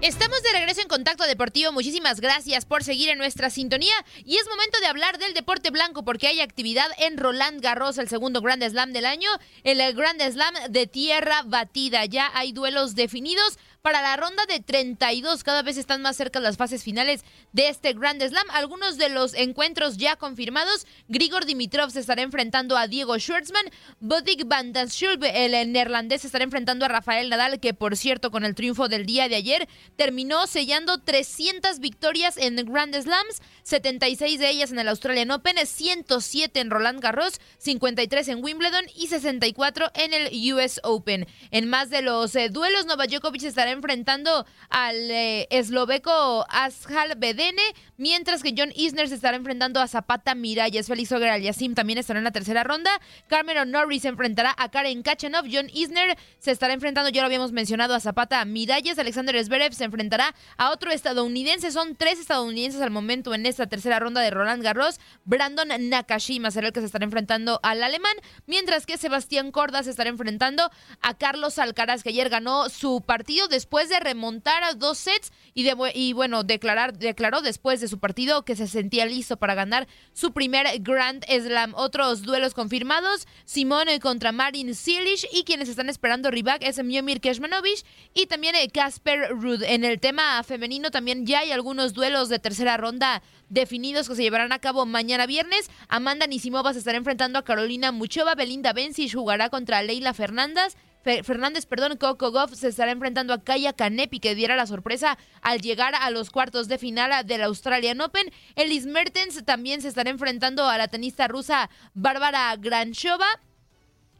Estamos 0.00 0.40
de 0.44 0.52
regreso 0.52 0.80
en 0.80 0.86
Contacto 0.86 1.24
Deportivo. 1.24 1.72
Muchísimas 1.72 2.20
gracias 2.20 2.64
por 2.64 2.84
seguir 2.84 3.08
en 3.08 3.18
nuestra 3.18 3.50
sintonía. 3.50 3.94
Y 4.24 4.36
es 4.36 4.46
momento 4.46 4.78
de 4.78 4.86
hablar 4.86 5.18
del 5.18 5.34
deporte 5.34 5.70
blanco 5.72 6.04
porque 6.04 6.28
hay 6.28 6.40
actividad 6.40 6.86
en 6.98 7.18
Roland 7.18 7.60
Garros, 7.60 7.98
el 7.98 8.08
segundo 8.08 8.40
Grand 8.40 8.62
Slam 8.62 8.92
del 8.92 9.06
año, 9.06 9.28
el 9.64 9.80
Grand 9.94 10.22
Slam 10.22 10.54
de 10.70 10.86
tierra 10.86 11.42
batida. 11.44 12.04
Ya 12.04 12.30
hay 12.34 12.52
duelos 12.52 12.94
definidos 12.94 13.58
para 13.82 14.02
la 14.02 14.16
ronda 14.16 14.44
de 14.46 14.60
32. 14.60 15.44
Cada 15.44 15.62
vez 15.62 15.76
están 15.76 16.02
más 16.02 16.16
cerca 16.16 16.40
las 16.40 16.56
fases 16.56 16.82
finales 16.82 17.24
de 17.52 17.68
este 17.68 17.92
Grand 17.92 18.22
Slam. 18.22 18.46
Algunos 18.50 18.98
de 18.98 19.08
los 19.08 19.34
encuentros 19.34 19.96
ya 19.96 20.16
confirmados. 20.16 20.86
Grigor 21.08 21.44
Dimitrov 21.44 21.90
se 21.90 22.00
estará 22.00 22.22
enfrentando 22.22 22.76
a 22.76 22.86
Diego 22.86 23.18
Schwartzman. 23.18 23.64
Bodig 24.00 24.46
van 24.46 24.72
der 24.72 24.88
el 25.34 25.72
neerlandés, 25.72 26.24
estará 26.24 26.44
enfrentando 26.44 26.84
a 26.84 26.88
Rafael 26.88 27.28
Nadal, 27.28 27.60
que 27.60 27.74
por 27.74 27.96
cierto, 27.96 28.30
con 28.30 28.44
el 28.44 28.54
triunfo 28.54 28.88
del 28.88 29.06
día 29.06 29.28
de 29.28 29.36
ayer, 29.36 29.68
terminó 29.96 30.46
sellando 30.46 30.98
300 30.98 31.80
victorias 31.80 32.36
en 32.36 32.56
Grand 32.56 32.94
Slams, 32.94 33.40
76 33.62 34.38
de 34.38 34.50
ellas 34.50 34.72
en 34.72 34.78
el 34.78 34.88
Australian 34.88 35.30
Open, 35.30 35.56
107 35.64 36.60
en 36.60 36.70
Roland 36.70 37.00
Garros, 37.00 37.40
53 37.58 38.28
en 38.28 38.42
Wimbledon 38.44 38.86
y 38.94 39.08
64 39.08 39.90
en 39.94 40.12
el 40.14 40.52
US 40.52 40.80
Open. 40.82 41.26
En 41.50 41.68
más 41.68 41.90
de 41.90 42.02
los 42.02 42.34
eh, 42.36 42.48
duelos, 42.48 42.86
Novak 42.86 43.10
Djokovic 43.10 43.42
estará 43.42 43.67
enfrentando 43.70 44.46
al 44.70 45.10
eh, 45.10 45.46
esloveco 45.50 46.46
Ashal 46.48 47.14
Bedene, 47.16 47.62
mientras 47.96 48.42
que 48.42 48.54
John 48.56 48.72
Isner 48.74 49.08
se 49.08 49.14
estará 49.14 49.36
enfrentando 49.36 49.80
a 49.80 49.88
Zapata 49.88 50.34
Miralles. 50.34 50.86
Félix 50.86 51.12
Auger 51.12 51.30
Aliasim 51.30 51.74
también 51.74 51.98
estará 51.98 52.18
en 52.18 52.24
la 52.24 52.30
tercera 52.30 52.64
ronda. 52.64 52.90
Cameron 53.28 53.70
Norris 53.70 54.02
se 54.02 54.08
enfrentará 54.08 54.54
a 54.56 54.70
Karen 54.70 55.02
Kachanov. 55.02 55.46
John 55.50 55.68
Isner 55.72 56.16
se 56.38 56.50
estará 56.50 56.74
enfrentando, 56.74 57.10
ya 57.10 57.22
lo 57.22 57.26
habíamos 57.26 57.52
mencionado, 57.52 57.94
a 57.94 58.00
Zapata 58.00 58.44
Miralles. 58.44 58.98
Alexander 58.98 59.42
Zverev 59.44 59.72
se 59.72 59.84
enfrentará 59.84 60.34
a 60.56 60.70
otro 60.70 60.90
estadounidense. 60.90 61.70
Son 61.72 61.96
tres 61.96 62.18
estadounidenses 62.18 62.80
al 62.80 62.90
momento 62.90 63.34
en 63.34 63.46
esta 63.46 63.66
tercera 63.66 63.98
ronda 63.98 64.20
de 64.20 64.30
Roland 64.30 64.62
Garros. 64.62 65.00
Brandon 65.24 65.68
Nakashima 65.88 66.50
será 66.50 66.68
el 66.68 66.72
que 66.72 66.80
se 66.80 66.86
estará 66.86 67.04
enfrentando 67.04 67.60
al 67.62 67.82
alemán, 67.82 68.14
mientras 68.46 68.86
que 68.86 68.96
Sebastián 68.98 69.50
Corda 69.50 69.82
se 69.82 69.90
estará 69.90 70.10
enfrentando 70.10 70.70
a 71.02 71.14
Carlos 71.14 71.58
Alcaraz, 71.58 72.02
que 72.02 72.10
ayer 72.10 72.28
ganó 72.28 72.68
su 72.68 73.00
partido 73.00 73.48
después 73.58 73.88
de 73.88 73.98
remontar 73.98 74.62
a 74.62 74.74
dos 74.74 74.98
sets 74.98 75.32
y, 75.52 75.64
de, 75.64 75.74
y 75.92 76.12
bueno, 76.12 76.44
declarar, 76.44 76.96
declaró 76.96 77.40
después 77.40 77.80
de 77.80 77.88
su 77.88 77.98
partido 77.98 78.44
que 78.44 78.54
se 78.54 78.68
sentía 78.68 79.04
listo 79.04 79.36
para 79.36 79.56
ganar 79.56 79.88
su 80.12 80.32
primer 80.32 80.64
Grand 80.78 81.24
Slam. 81.24 81.74
Otros 81.74 82.22
duelos 82.22 82.54
confirmados, 82.54 83.26
Simone 83.44 83.98
contra 83.98 84.30
Marin 84.30 84.76
Cilic 84.76 85.26
y 85.32 85.42
quienes 85.42 85.68
están 85.68 85.88
esperando 85.88 86.30
Rivac 86.30 86.62
es 86.62 86.80
Miomir 86.84 87.20
Keshmanovic 87.20 87.84
y 88.14 88.26
también 88.26 88.54
Casper 88.72 89.30
Ruud. 89.30 89.64
En 89.64 89.82
el 89.82 89.98
tema 89.98 90.40
femenino 90.44 90.92
también 90.92 91.26
ya 91.26 91.40
hay 91.40 91.50
algunos 91.50 91.94
duelos 91.94 92.28
de 92.28 92.38
tercera 92.38 92.76
ronda 92.76 93.24
definidos 93.48 94.08
que 94.08 94.14
se 94.14 94.22
llevarán 94.22 94.52
a 94.52 94.60
cabo 94.60 94.86
mañana 94.86 95.26
viernes. 95.26 95.68
Amanda 95.88 96.28
Nisimova 96.28 96.74
se 96.74 96.78
estará 96.78 96.96
enfrentando 96.96 97.40
a 97.40 97.44
Carolina 97.44 97.90
Muchova, 97.90 98.36
Belinda 98.36 98.72
Bencic 98.72 99.12
jugará 99.14 99.50
contra 99.50 99.82
Leila 99.82 100.14
Fernández. 100.14 100.76
Fernández, 101.02 101.66
perdón, 101.66 101.96
Coco 101.96 102.30
Goff 102.30 102.54
se 102.54 102.68
estará 102.68 102.90
enfrentando 102.92 103.32
a 103.32 103.42
Kaya 103.42 103.72
Kanepi, 103.72 104.20
que 104.20 104.34
diera 104.34 104.56
la 104.56 104.66
sorpresa 104.66 105.16
al 105.40 105.60
llegar 105.60 105.94
a 105.94 106.10
los 106.10 106.30
cuartos 106.30 106.68
de 106.68 106.78
final 106.78 107.26
del 107.26 107.42
Australian 107.42 108.00
Open. 108.00 108.30
Elis 108.56 108.86
Mertens 108.86 109.42
también 109.44 109.80
se 109.80 109.88
estará 109.88 110.10
enfrentando 110.10 110.68
a 110.68 110.76
la 110.76 110.88
tenista 110.88 111.28
rusa 111.28 111.70
Bárbara 111.94 112.54
Granchova. 112.56 113.26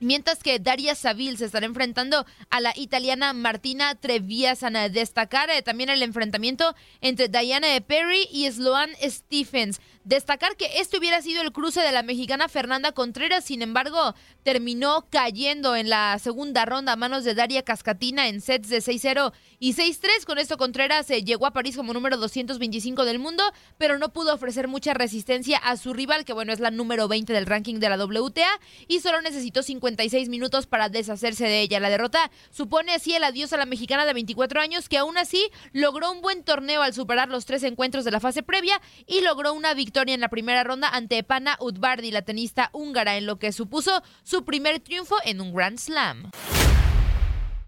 Mientras 0.00 0.44
que 0.44 0.60
Daria 0.60 0.94
Savil 0.94 1.38
se 1.38 1.46
estará 1.46 1.66
enfrentando 1.66 2.24
a 2.50 2.60
la 2.60 2.72
italiana 2.76 3.32
Martina 3.32 3.96
Treviasana. 3.96 4.88
Destacar 4.88 5.50
eh, 5.50 5.60
también 5.62 5.90
el 5.90 6.04
enfrentamiento 6.04 6.76
entre 7.00 7.28
Diana 7.28 7.66
Perry 7.84 8.28
y 8.30 8.48
Sloan 8.48 8.90
Stephens. 9.02 9.80
Destacar 10.08 10.56
que 10.56 10.80
este 10.80 10.96
hubiera 10.96 11.20
sido 11.20 11.42
el 11.42 11.52
cruce 11.52 11.82
de 11.82 11.92
la 11.92 12.02
mexicana 12.02 12.48
Fernanda 12.48 12.92
Contreras, 12.92 13.44
sin 13.44 13.60
embargo, 13.60 14.14
terminó 14.42 15.06
cayendo 15.10 15.76
en 15.76 15.90
la 15.90 16.18
segunda 16.18 16.64
ronda 16.64 16.92
a 16.92 16.96
manos 16.96 17.24
de 17.24 17.34
Daria 17.34 17.62
Cascatina 17.62 18.26
en 18.26 18.40
sets 18.40 18.70
de 18.70 18.78
6-0 18.78 19.34
y 19.58 19.74
6-3. 19.74 20.24
Con 20.24 20.38
esto 20.38 20.56
Contreras 20.56 21.10
eh, 21.10 21.22
llegó 21.22 21.44
a 21.44 21.50
París 21.50 21.76
como 21.76 21.92
número 21.92 22.16
225 22.16 23.04
del 23.04 23.18
mundo, 23.18 23.42
pero 23.76 23.98
no 23.98 24.10
pudo 24.10 24.32
ofrecer 24.32 24.66
mucha 24.66 24.94
resistencia 24.94 25.58
a 25.58 25.76
su 25.76 25.92
rival, 25.92 26.24
que 26.24 26.32
bueno, 26.32 26.54
es 26.54 26.60
la 26.60 26.70
número 26.70 27.06
20 27.06 27.34
del 27.34 27.44
ranking 27.44 27.74
de 27.74 27.90
la 27.90 28.02
WTA, 28.02 28.48
y 28.86 29.00
solo 29.00 29.20
necesitó 29.20 29.62
56 29.62 30.30
minutos 30.30 30.66
para 30.66 30.88
deshacerse 30.88 31.44
de 31.44 31.60
ella. 31.60 31.80
La 31.80 31.90
derrota 31.90 32.30
supone 32.50 32.94
así 32.94 33.12
el 33.12 33.24
adiós 33.24 33.52
a 33.52 33.58
la 33.58 33.66
mexicana 33.66 34.06
de 34.06 34.14
24 34.14 34.58
años, 34.62 34.88
que 34.88 34.96
aún 34.96 35.18
así 35.18 35.50
logró 35.74 36.10
un 36.10 36.22
buen 36.22 36.44
torneo 36.44 36.80
al 36.80 36.94
superar 36.94 37.28
los 37.28 37.44
tres 37.44 37.62
encuentros 37.62 38.06
de 38.06 38.10
la 38.10 38.20
fase 38.20 38.42
previa 38.42 38.80
y 39.06 39.20
logró 39.20 39.52
una 39.52 39.74
victoria 39.74 39.97
en 40.06 40.20
la 40.20 40.28
primera 40.28 40.62
ronda 40.62 40.88
ante 40.88 41.24
Pana 41.24 41.56
Udvardi, 41.60 42.12
la 42.12 42.22
tenista 42.22 42.70
húngara, 42.72 43.16
en 43.16 43.26
lo 43.26 43.38
que 43.38 43.50
supuso 43.50 44.02
su 44.22 44.44
primer 44.44 44.78
triunfo 44.78 45.16
en 45.24 45.40
un 45.40 45.52
Grand 45.52 45.78
Slam. 45.78 46.30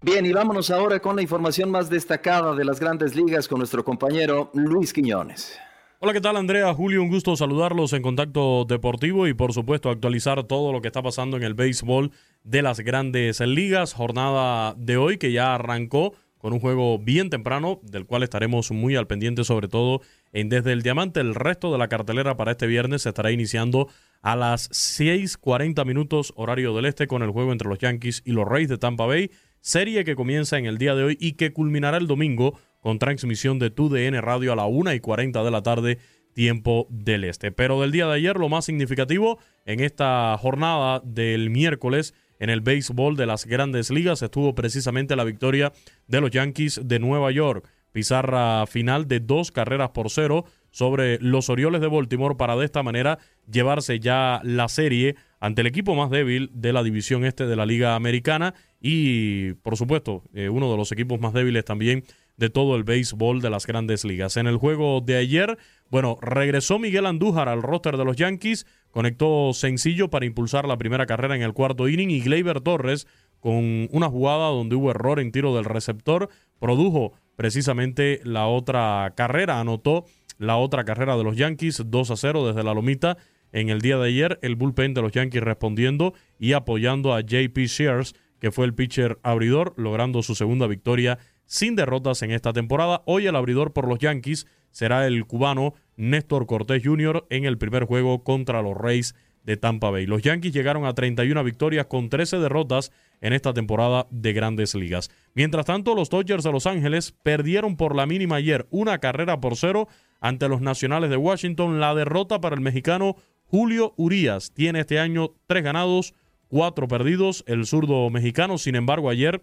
Bien, 0.01 0.25
y 0.25 0.33
vámonos 0.33 0.71
ahora 0.71 1.01
con 1.01 1.16
la 1.16 1.23
información 1.23 1.71
más 1.71 1.90
destacada 1.90 2.55
de 2.55 2.64
las 2.64 2.79
grandes 2.79 3.16
ligas 3.16 3.49
con 3.49 3.59
nuestro 3.59 3.85
compañero 3.85 4.51
Luis 4.55 4.93
Quiñones. 4.93 5.59
Hola, 5.99 6.12
¿qué 6.12 6.21
tal 6.21 6.37
Andrea? 6.37 6.73
Julio, 6.73 7.03
un 7.03 7.11
gusto 7.11 7.37
saludarlos 7.37 7.93
en 7.93 8.01
Contacto 8.01 8.64
Deportivo 8.64 9.27
y 9.27 9.35
por 9.35 9.53
supuesto 9.53 9.90
actualizar 9.90 10.45
todo 10.45 10.73
lo 10.73 10.81
que 10.81 10.88
está 10.88 11.03
pasando 11.03 11.37
en 11.37 11.43
el 11.43 11.55
béisbol 11.55 12.12
de 12.45 12.62
las 12.62 12.81
grandes 12.81 13.40
ligas. 13.40 13.93
Jornada 13.93 14.75
de 14.79 14.97
hoy 14.97 15.19
que 15.19 15.33
ya 15.33 15.55
arrancó 15.55 16.14
con 16.38 16.55
un 16.55 16.61
juego 16.61 16.99
bien 16.99 17.29
temprano, 17.29 17.81
del 17.83 18.07
cual 18.07 18.23
estaremos 18.23 18.71
muy 18.71 18.97
al 18.97 19.07
pendiente, 19.07 19.45
sobre 19.45 19.69
todo 19.69 20.01
en 20.33 20.49
Desde 20.49 20.73
el 20.73 20.83
Diamante. 20.83 21.21
El 21.21 21.35
resto 21.35 21.73
de 21.73 21.79
la 21.79 21.88
cartelera 21.88 22.37
para 22.37 22.53
este 22.53 22.66
viernes 22.66 23.03
se 23.03 23.09
estará 23.11 23.31
iniciando 23.33 23.88
a 24.23 24.37
las 24.37 24.69
6:40 24.71 25.85
minutos, 25.85 26.33
horario 26.37 26.75
del 26.75 26.87
este, 26.87 27.07
con 27.07 27.23
el 27.23 27.31
juego 27.31 27.53
entre 27.53 27.69
los 27.69 27.79
Yankees 27.79 28.23
y 28.25 28.33
los 28.33 28.47
Rays 28.47 28.69
de 28.69 28.79
Tampa 28.79 29.07
Bay. 29.07 29.31
Serie 29.61 30.05
que 30.05 30.16
comienza 30.16 30.59
en 30.59 30.66
el 30.66 30.79
día 30.79 30.95
de 30.95 31.05
hoy 31.05 31.19
y 31.21 31.33
que 31.33 31.53
culminará 31.53 31.99
el 31.99 32.07
domingo 32.07 32.59
con 32.81 32.99
transmisión 32.99 33.59
de 33.59 33.71
TUDN 33.71 34.21
Radio 34.23 34.53
a 34.53 34.57
la 34.57 34.66
1 34.66 34.95
y 34.95 35.01
40 35.01 35.45
de 35.45 35.51
la 35.51 35.62
tarde, 35.62 35.99
tiempo 36.33 36.87
del 36.88 37.25
este. 37.25 37.53
Pero 37.53 37.81
del 37.81 37.93
día 37.93 38.07
de 38.07 38.14
ayer, 38.14 38.37
lo 38.37 38.49
más 38.49 38.64
significativo 38.64 39.38
en 39.66 39.81
esta 39.81 40.37
jornada 40.38 41.03
del 41.05 41.51
miércoles 41.51 42.14
en 42.38 42.49
el 42.49 42.62
béisbol 42.62 43.16
de 43.16 43.27
las 43.27 43.45
grandes 43.45 43.90
ligas 43.90 44.23
estuvo 44.23 44.55
precisamente 44.55 45.14
la 45.14 45.25
victoria 45.25 45.73
de 46.09 46.21
los 46.23 46.31
Yankees 46.31 46.81
de 46.83 46.99
Nueva 46.99 47.31
York. 47.31 47.69
Pizarra 47.92 48.66
final 48.66 49.09
de 49.09 49.20
dos 49.20 49.50
carreras 49.50 49.90
por 49.90 50.11
cero 50.11 50.44
sobre 50.70 51.18
los 51.20 51.50
Orioles 51.50 51.81
de 51.81 51.88
Baltimore 51.88 52.37
para 52.37 52.57
de 52.57 52.64
esta 52.64 52.83
manera 52.83 53.18
llevarse 53.50 53.98
ya 53.98 54.40
la 54.44 54.68
serie 54.68 55.16
ante 55.40 55.62
el 55.62 55.66
equipo 55.66 55.94
más 55.94 56.11
débil 56.11 56.50
de 56.55 56.72
la 56.72 56.83
división 56.83 57.24
este 57.24 57.46
de 57.46 57.57
la 57.57 57.66
Liga 57.66 57.96
Americana 57.96 58.55
y 58.81 59.55
por 59.55 59.76
supuesto 59.76 60.22
eh, 60.35 60.48
uno 60.48 60.70
de 60.70 60.76
los 60.76 60.92
equipos 60.92 61.20
más 61.20 61.33
débiles 61.33 61.64
también 61.64 62.05
de 62.37 62.48
todo 62.48 62.74
el 62.74 62.85
béisbol 62.85 63.42
de 63.42 63.50
las 63.50 63.66
grandes 63.66 64.05
ligas. 64.05 64.38
En 64.38 64.46
el 64.46 64.57
juego 64.57 65.03
de 65.03 65.16
ayer, 65.16 65.59
bueno, 65.90 66.16
regresó 66.22 66.79
Miguel 66.79 67.05
Andújar 67.05 67.50
al 67.50 67.62
roster 67.62 67.98
de 67.98 68.05
los 68.07 68.16
Yankees, 68.16 68.66
conectó 68.92 69.53
sencillo 69.53 70.09
para 70.09 70.24
impulsar 70.24 70.66
la 70.66 70.79
primera 70.79 71.05
carrera 71.05 71.37
en 71.37 71.42
el 71.42 71.53
cuarto 71.53 71.87
inning 71.87 72.11
y 72.11 72.20
Gleyber 72.20 72.62
Torres 72.62 73.07
con 73.40 73.88
una 73.90 74.09
jugada 74.09 74.48
donde 74.48 74.76
hubo 74.76 74.90
error 74.90 75.20
en 75.20 75.33
tiro 75.33 75.55
del 75.55 75.66
receptor, 75.66 76.31
produjo 76.59 77.12
precisamente 77.40 78.20
la 78.22 78.48
otra 78.48 79.14
carrera, 79.16 79.61
anotó 79.61 80.05
la 80.37 80.59
otra 80.59 80.85
carrera 80.85 81.16
de 81.16 81.24
los 81.24 81.38
Yankees 81.38 81.85
2 81.87 82.11
a 82.11 82.16
0 82.18 82.48
desde 82.48 82.62
la 82.62 82.74
lomita. 82.74 83.16
En 83.50 83.70
el 83.70 83.81
día 83.81 83.96
de 83.96 84.09
ayer, 84.09 84.38
el 84.42 84.57
bullpen 84.57 84.92
de 84.92 85.00
los 85.00 85.12
Yankees 85.12 85.42
respondiendo 85.42 86.12
y 86.38 86.53
apoyando 86.53 87.14
a 87.14 87.22
JP 87.22 87.57
Shears, 87.61 88.14
que 88.40 88.50
fue 88.50 88.66
el 88.66 88.74
pitcher 88.74 89.18
abridor, 89.22 89.72
logrando 89.79 90.22
su 90.22 90.35
segunda 90.35 90.66
victoria 90.66 91.18
sin 91.46 91.76
derrotas 91.76 92.20
en 92.20 92.33
esta 92.33 92.53
temporada. 92.53 93.00
Hoy 93.07 93.26
el 93.26 93.37
abridor 93.37 93.72
por 93.72 93.88
los 93.88 93.98
Yankees 93.98 94.46
será 94.70 95.07
el 95.07 95.24
cubano 95.24 95.72
Néstor 95.96 96.44
Cortés 96.44 96.83
Jr. 96.85 97.26
en 97.31 97.46
el 97.46 97.57
primer 97.57 97.85
juego 97.85 98.22
contra 98.22 98.61
los 98.61 98.76
Rays 98.76 99.14
de 99.44 99.57
Tampa 99.57 99.90
Bay. 99.90 100.07
Los 100.07 100.22
Yankees 100.22 100.53
llegaron 100.53 100.85
a 100.85 100.94
31 100.94 101.42
victorias 101.44 101.87
con 101.87 102.09
13 102.09 102.38
derrotas 102.38 102.92
en 103.20 103.33
esta 103.33 103.53
temporada 103.53 104.07
de 104.11 104.33
grandes 104.33 104.74
ligas. 104.74 105.11
Mientras 105.35 105.66
tanto, 105.66 105.94
los 105.94 106.11
Dodgers 106.11 106.44
de 106.44 106.53
Los 106.53 106.66
Ángeles 106.66 107.12
perdieron 107.22 107.76
por 107.76 107.94
la 107.94 108.07
mínima 108.07 108.37
ayer 108.37 108.66
una 108.70 108.98
carrera 108.98 109.40
por 109.40 109.57
cero 109.57 109.88
ante 110.20 110.48
los 110.48 110.61
Nacionales 110.61 111.11
de 111.11 111.16
Washington. 111.16 111.81
La 111.81 111.94
derrota 111.94 112.40
para 112.40 112.55
el 112.55 112.61
mexicano 112.61 113.16
Julio 113.44 113.94
Urias 113.96 114.53
tiene 114.53 114.81
este 114.81 114.98
año 114.98 115.35
tres 115.46 115.64
ganados, 115.64 116.14
cuatro 116.48 116.88
perdidos. 116.88 117.44
El 117.46 117.66
zurdo 117.66 118.09
mexicano, 118.11 118.59
sin 118.59 118.76
embargo, 118.76 119.11
ayer 119.11 119.42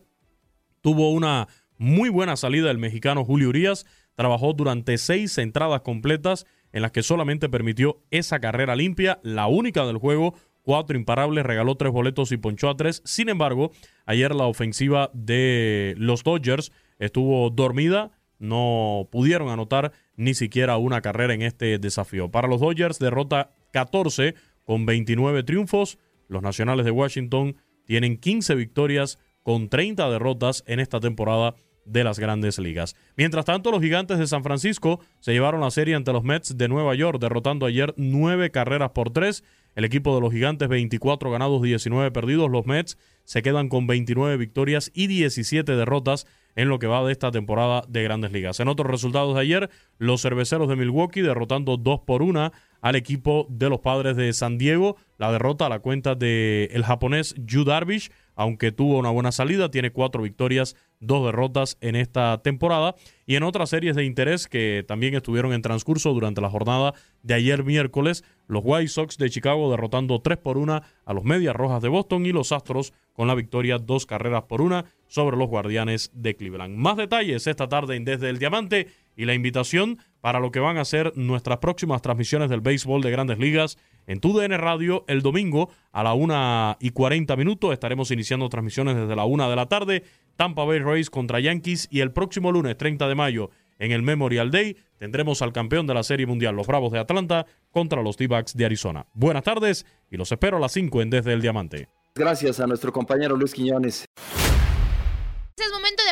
tuvo 0.82 1.12
una 1.12 1.48
muy 1.78 2.10
buena 2.10 2.36
salida 2.36 2.68
del 2.68 2.78
mexicano 2.78 3.26
Julio 3.26 3.50
Urias. 3.50 3.86
Trabajó 4.16 4.54
durante 4.54 4.98
seis 4.98 5.38
entradas 5.38 5.82
completas 5.82 6.46
en 6.72 6.82
las 6.82 6.92
que 6.92 7.04
solamente 7.04 7.50
permitió 7.50 8.02
esa 8.12 8.40
carrera 8.40 8.76
limpia, 8.76 9.20
la 9.24 9.48
única 9.48 9.86
del 9.86 9.98
juego. 9.98 10.34
Cuatro 10.62 10.98
imparables, 10.98 11.46
regaló 11.46 11.76
tres 11.76 11.94
boletos 11.94 12.32
y 12.32 12.38
ponchó 12.38 12.70
a 12.70 12.76
tres. 12.76 13.02
Sin 13.06 13.30
embargo, 13.30 13.72
ayer 14.06 14.36
la 14.36 14.46
ofensiva 14.46 15.10
de 15.14 15.96
los 15.98 16.24
Dodgers 16.24 16.72
estuvo 17.00 17.50
dormida 17.50 18.12
no 18.40 19.08
pudieron 19.12 19.50
anotar 19.50 19.92
ni 20.16 20.34
siquiera 20.34 20.78
una 20.78 21.02
carrera 21.02 21.34
en 21.34 21.42
este 21.42 21.80
desafío. 21.80 22.30
Para 22.30 22.48
los 22.48 22.62
Dodgers, 22.62 23.00
derrota 23.00 23.52
14 23.72 24.36
con 24.64 24.86
29 24.86 25.44
triunfos. 25.44 25.98
Los 26.28 26.42
Nacionales 26.42 26.86
de 26.86 26.92
Washington 26.92 27.58
tienen 27.86 28.18
15 28.18 28.56
victorias 28.56 29.20
con 29.44 29.70
30 29.70 30.10
derrotas 30.10 30.64
en 30.68 30.80
esta 30.80 31.00
temporada 31.00 31.56
de 31.88 32.04
las 32.04 32.20
grandes 32.20 32.60
ligas. 32.60 32.96
Mientras 33.16 33.46
tanto, 33.46 33.72
los 33.72 33.82
gigantes 33.82 34.20
de 34.20 34.28
San 34.28 34.44
Francisco 34.44 35.00
se 35.20 35.34
llevaron 35.34 35.62
la 35.62 35.72
serie 35.72 35.96
ante 35.96 36.14
los 36.14 36.24
Mets 36.24 36.58
de 36.58 36.68
Nueva 36.68 36.94
York, 36.96 37.20
derrotando 37.20 37.66
ayer 37.66 37.94
nueve 37.98 38.52
carreras 38.52 38.92
por 38.92 39.12
tres. 39.12 39.44
El 39.76 39.86
equipo 39.86 40.16
de 40.16 40.22
los 40.22 40.34
gigantes, 40.34 40.70
24 40.70 41.30
ganados, 41.30 41.62
19 41.62 42.10
perdidos. 42.12 42.50
Los 42.50 42.66
Mets 42.66 42.98
se 43.26 43.44
quedan 43.44 43.70
con 43.70 43.86
29 43.86 44.36
victorias 44.38 44.90
y 44.94 45.06
17 45.06 45.76
derrotas 45.76 46.26
en 46.56 46.70
lo 46.70 46.80
que 46.80 46.88
va 46.88 47.06
de 47.06 47.12
esta 47.12 47.30
temporada 47.30 47.84
de 47.88 48.02
grandes 48.02 48.32
ligas. 48.32 48.60
En 48.60 48.68
otros 48.68 48.90
resultados 48.90 49.36
de 49.36 49.42
ayer, 49.42 49.70
los 50.00 50.24
cerveceros 50.24 50.68
de 50.68 50.76
Milwaukee 50.76 51.22
derrotando 51.22 51.78
2 51.78 52.00
por 52.08 52.24
1 52.24 52.52
al 52.82 52.96
equipo 52.96 53.46
de 53.50 53.70
los 53.70 53.82
padres 53.82 54.16
de 54.16 54.34
San 54.34 54.58
Diego. 54.58 54.98
La 55.20 55.32
derrota 55.32 55.68
a 55.68 55.70
la 55.70 55.80
cuenta 55.80 56.16
del 56.16 56.70
el 56.72 56.84
japonés 56.84 57.36
Yu 57.38 57.64
Darvish, 57.64 58.10
aunque 58.38 58.72
tuvo 58.72 59.00
una 59.00 59.10
buena 59.10 59.32
salida, 59.32 59.72
tiene 59.72 59.92
cuatro 59.92 60.22
victorias, 60.22 60.76
dos 61.00 61.26
derrotas 61.26 61.78
en 61.82 61.96
esta 61.96 62.42
temporada. 62.44 62.96
Y 63.26 63.36
en 63.36 63.44
otras 63.44 63.72
series 63.72 63.96
de 63.96 64.06
interés 64.06 64.48
que 64.48 64.86
también 64.88 65.16
estuvieron 65.16 65.54
en 65.54 65.64
transcurso 65.64 66.14
durante 66.14 66.40
la 66.40 66.50
jornada 66.50 66.94
de 67.24 67.34
ayer 67.34 67.64
miércoles, 67.64 68.24
los 68.48 68.62
White 68.64 68.90
Sox 68.90 69.18
de 69.18 69.32
Chicago 69.32 69.72
derrotando 69.72 70.22
3 70.22 70.38
por 70.38 70.58
1 70.58 70.82
a 71.04 71.14
los 71.14 71.24
Medias 71.24 71.56
Rojas 71.56 71.82
de 71.82 71.90
Boston 71.90 72.28
y 72.28 72.32
los 72.32 72.52
Astros 72.52 72.94
con 73.12 73.28
la 73.28 73.34
victoria 73.34 73.80
dos 73.80 74.06
carreras 74.06 74.44
por 74.44 74.62
una 74.62 74.86
sobre 75.08 75.36
los 75.36 75.50
Guardianes 75.50 76.12
de 76.14 76.36
Cleveland. 76.36 76.78
Más 76.78 76.96
detalles 76.96 77.48
esta 77.48 77.68
tarde 77.68 77.96
en 77.96 78.06
Desde 78.06 78.30
el 78.30 78.38
Diamante 78.38 78.88
y 79.16 79.26
la 79.26 79.34
invitación 79.34 79.98
para 80.28 80.42
lo 80.42 80.52
que 80.52 80.60
van 80.60 80.78
a 80.78 80.84
ser 80.84 81.14
nuestras 81.16 81.60
próximas 81.60 82.02
transmisiones 82.02 82.50
del 82.50 82.60
béisbol 82.60 83.02
de 83.02 83.12
grandes 83.12 83.40
ligas 83.40 83.78
en 84.08 84.20
TUDN 84.20 84.58
Radio 84.58 85.06
el 85.08 85.22
domingo 85.22 85.70
a 85.94 86.04
la 86.04 86.14
1 86.16 86.80
y 86.82 86.90
40 86.90 87.38
minutos. 87.38 87.72
Estaremos 87.72 88.12
iniciando 88.12 88.50
transmisiones 88.50 88.98
desde 88.98 89.16
la 89.16 89.24
1 89.24 89.50
de 89.50 89.56
la 89.56 89.68
tarde. 89.68 90.04
Tampa 90.36 90.66
Bay 90.66 90.80
Rays 90.80 91.10
contra 91.10 91.40
Yankees 91.40 91.88
y 91.90 92.02
el 92.02 92.12
próximo 92.12 92.52
lunes 92.52 92.76
30 92.76 93.08
de 93.08 93.16
mayo 93.16 93.52
en 93.80 93.94
el 93.94 94.02
Memorial 94.02 94.52
Day 94.52 94.76
tendremos 94.98 95.42
al 95.42 95.54
campeón 95.54 95.88
de 95.88 95.94
la 95.94 96.04
Serie 96.04 96.26
Mundial, 96.26 96.58
los 96.58 96.68
Bravos 96.68 96.92
de 96.92 97.00
Atlanta, 97.00 97.46
contra 97.72 98.04
los 98.04 98.18
D-Backs 98.18 98.54
de 98.54 98.66
Arizona. 98.66 99.06
Buenas 99.14 99.44
tardes 99.44 99.86
y 100.12 100.18
los 100.18 100.30
espero 100.30 100.58
a 100.58 100.60
las 100.60 100.74
5 100.74 101.04
en 101.04 101.10
Desde 101.10 101.32
el 101.32 101.42
Diamante. 101.42 101.88
Gracias 102.16 102.60
a 102.60 102.68
nuestro 102.68 102.92
compañero 102.92 103.38
Luis 103.38 103.54
Quiñones. 103.54 104.04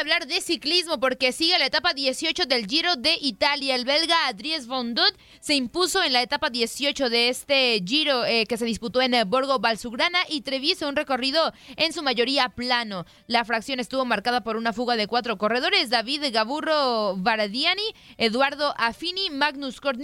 Hablar 0.06 0.28
de 0.28 0.40
ciclismo 0.40 1.00
porque 1.00 1.32
sigue 1.32 1.58
la 1.58 1.66
etapa 1.66 1.96
18 1.96 2.46
del 2.46 2.68
Giro 2.68 2.96
de 2.96 3.18
Italia. 3.22 3.74
El 3.74 3.86
belga 3.86 4.28
Adries 4.28 4.68
von 4.68 4.94
se 5.40 5.56
impuso 5.56 6.04
en 6.04 6.14
la 6.14 6.22
etapa 6.22 6.52
18 6.52 7.10
de 7.10 7.30
este 7.30 7.82
Giro 7.84 8.24
eh, 8.24 8.46
que 8.46 8.58
se 8.58 8.66
disputó 8.66 9.02
en 9.02 9.16
Borgo 9.28 9.58
Valsugrana 9.58 10.20
y 10.30 10.42
Treviso, 10.42 10.88
un 10.88 10.96
recorrido 10.96 11.52
en 11.76 11.92
su 11.92 12.04
mayoría 12.04 12.50
plano. 12.50 13.08
La 13.26 13.46
fracción 13.46 13.80
estuvo 13.80 14.06
marcada 14.06 14.44
por 14.44 14.58
una 14.58 14.74
fuga 14.74 14.96
de 14.96 15.08
cuatro 15.08 15.40
corredores, 15.40 15.90
David 15.90 16.26
Gaburro 16.32 17.16
Varadiani, 17.18 17.96
Eduardo 18.18 18.76
Affini, 18.78 19.32
Magnus 19.32 19.82
Kort 19.82 20.00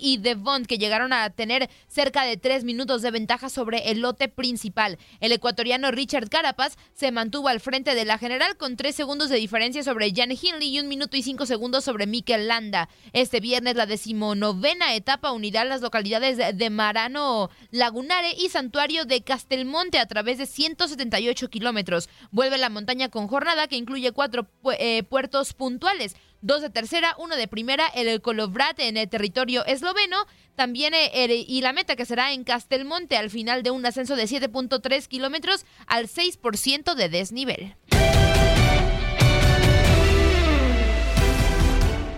y 0.00 0.16
De 0.16 0.34
Bond, 0.34 0.66
que 0.66 0.78
llegaron 0.78 1.12
a 1.12 1.30
tener 1.30 1.70
cerca 1.86 2.24
de 2.24 2.36
tres 2.36 2.64
minutos 2.64 3.02
de 3.02 3.12
ventaja 3.12 3.48
sobre 3.48 3.92
el 3.92 4.00
lote 4.00 4.26
principal. 4.26 4.98
El 5.20 5.30
ecuatoriano 5.30 5.92
Richard 5.92 6.28
Carapaz 6.28 6.76
se 6.92 7.12
mantuvo 7.12 7.46
al 7.46 7.60
frente 7.60 7.94
de 7.94 8.04
la 8.04 8.18
general 8.18 8.56
con 8.56 8.76
tres 8.76 8.96
segundos 8.96 9.28
de 9.28 9.43
diferencia 9.44 9.82
sobre 9.82 10.10
Jan 10.10 10.30
Hindley 10.30 10.74
y 10.74 10.80
un 10.80 10.88
minuto 10.88 11.18
y 11.18 11.22
cinco 11.22 11.44
segundos 11.44 11.84
sobre 11.84 12.06
Mikel 12.06 12.48
Landa. 12.48 12.88
Este 13.12 13.40
viernes 13.40 13.76
la 13.76 13.84
decimonovena 13.84 14.94
etapa 14.94 15.32
unirá 15.32 15.66
las 15.66 15.82
localidades 15.82 16.38
de 16.56 16.70
Marano 16.70 17.50
Lagunare 17.70 18.32
y 18.38 18.48
Santuario 18.48 19.04
de 19.04 19.20
Castelmonte 19.20 19.98
a 19.98 20.06
través 20.06 20.38
de 20.38 20.46
178 20.46 21.50
kilómetros. 21.50 22.08
Vuelve 22.30 22.56
la 22.56 22.70
montaña 22.70 23.10
con 23.10 23.28
jornada 23.28 23.68
que 23.68 23.76
incluye 23.76 24.12
cuatro 24.12 24.48
eh, 24.78 25.02
puertos 25.02 25.52
puntuales 25.52 26.16
dos 26.40 26.60
de 26.60 26.68
tercera, 26.68 27.14
uno 27.18 27.36
de 27.36 27.48
primera, 27.48 27.86
el 27.94 28.20
Kolovrat 28.20 28.78
en 28.78 28.98
el 28.98 29.08
territorio 29.08 29.64
esloveno, 29.64 30.26
también 30.56 30.92
eh, 30.92 31.44
y 31.46 31.62
la 31.62 31.72
meta 31.72 31.96
que 31.96 32.04
será 32.04 32.32
en 32.32 32.44
Castelmonte 32.44 33.16
al 33.16 33.30
final 33.30 33.62
de 33.62 33.70
un 33.70 33.84
ascenso 33.86 34.14
de 34.14 34.24
7.3 34.24 35.06
kilómetros 35.06 35.64
al 35.86 36.06
6% 36.06 36.94
de 36.94 37.08
desnivel. 37.08 37.76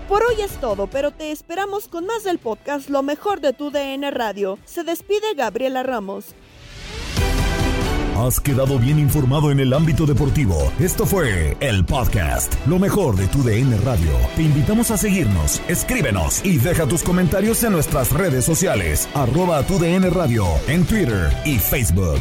Por 0.09 0.23
hoy 0.23 0.41
es 0.41 0.53
todo, 0.61 0.87
pero 0.87 1.11
te 1.11 1.33
esperamos 1.33 1.89
con 1.89 2.07
más 2.07 2.23
del 2.23 2.39
podcast 2.39 2.89
Lo 2.89 3.03
mejor 3.03 3.41
de 3.41 3.53
tu 3.53 3.73
DN 3.73 4.09
Radio. 4.13 4.57
Se 4.65 4.85
despide 4.85 5.35
Gabriela 5.37 5.83
Ramos. 5.83 6.27
Has 8.17 8.41
quedado 8.41 8.79
bien 8.79 8.99
informado 9.01 9.51
en 9.51 9.59
el 9.59 9.75
ámbito 9.75 10.07
deportivo. 10.07 10.73
Esto 10.79 11.07
fue 11.07 11.57
el 11.59 11.85
podcast 11.85 12.55
Lo 12.67 12.79
mejor 12.79 13.17
de 13.17 13.27
tu 13.27 13.43
DN 13.43 13.77
Radio. 13.79 14.13
Te 14.37 14.43
invitamos 14.43 14.93
a 14.93 14.97
seguirnos, 14.97 15.61
escríbenos 15.67 16.43
y 16.45 16.59
deja 16.59 16.87
tus 16.87 17.03
comentarios 17.03 17.65
en 17.65 17.73
nuestras 17.73 18.13
redes 18.13 18.45
sociales, 18.45 19.09
arroba 19.13 19.65
tu 19.65 19.79
DN 19.79 20.09
Radio, 20.11 20.47
en 20.69 20.87
Twitter 20.87 21.31
y 21.45 21.59
Facebook. 21.59 22.21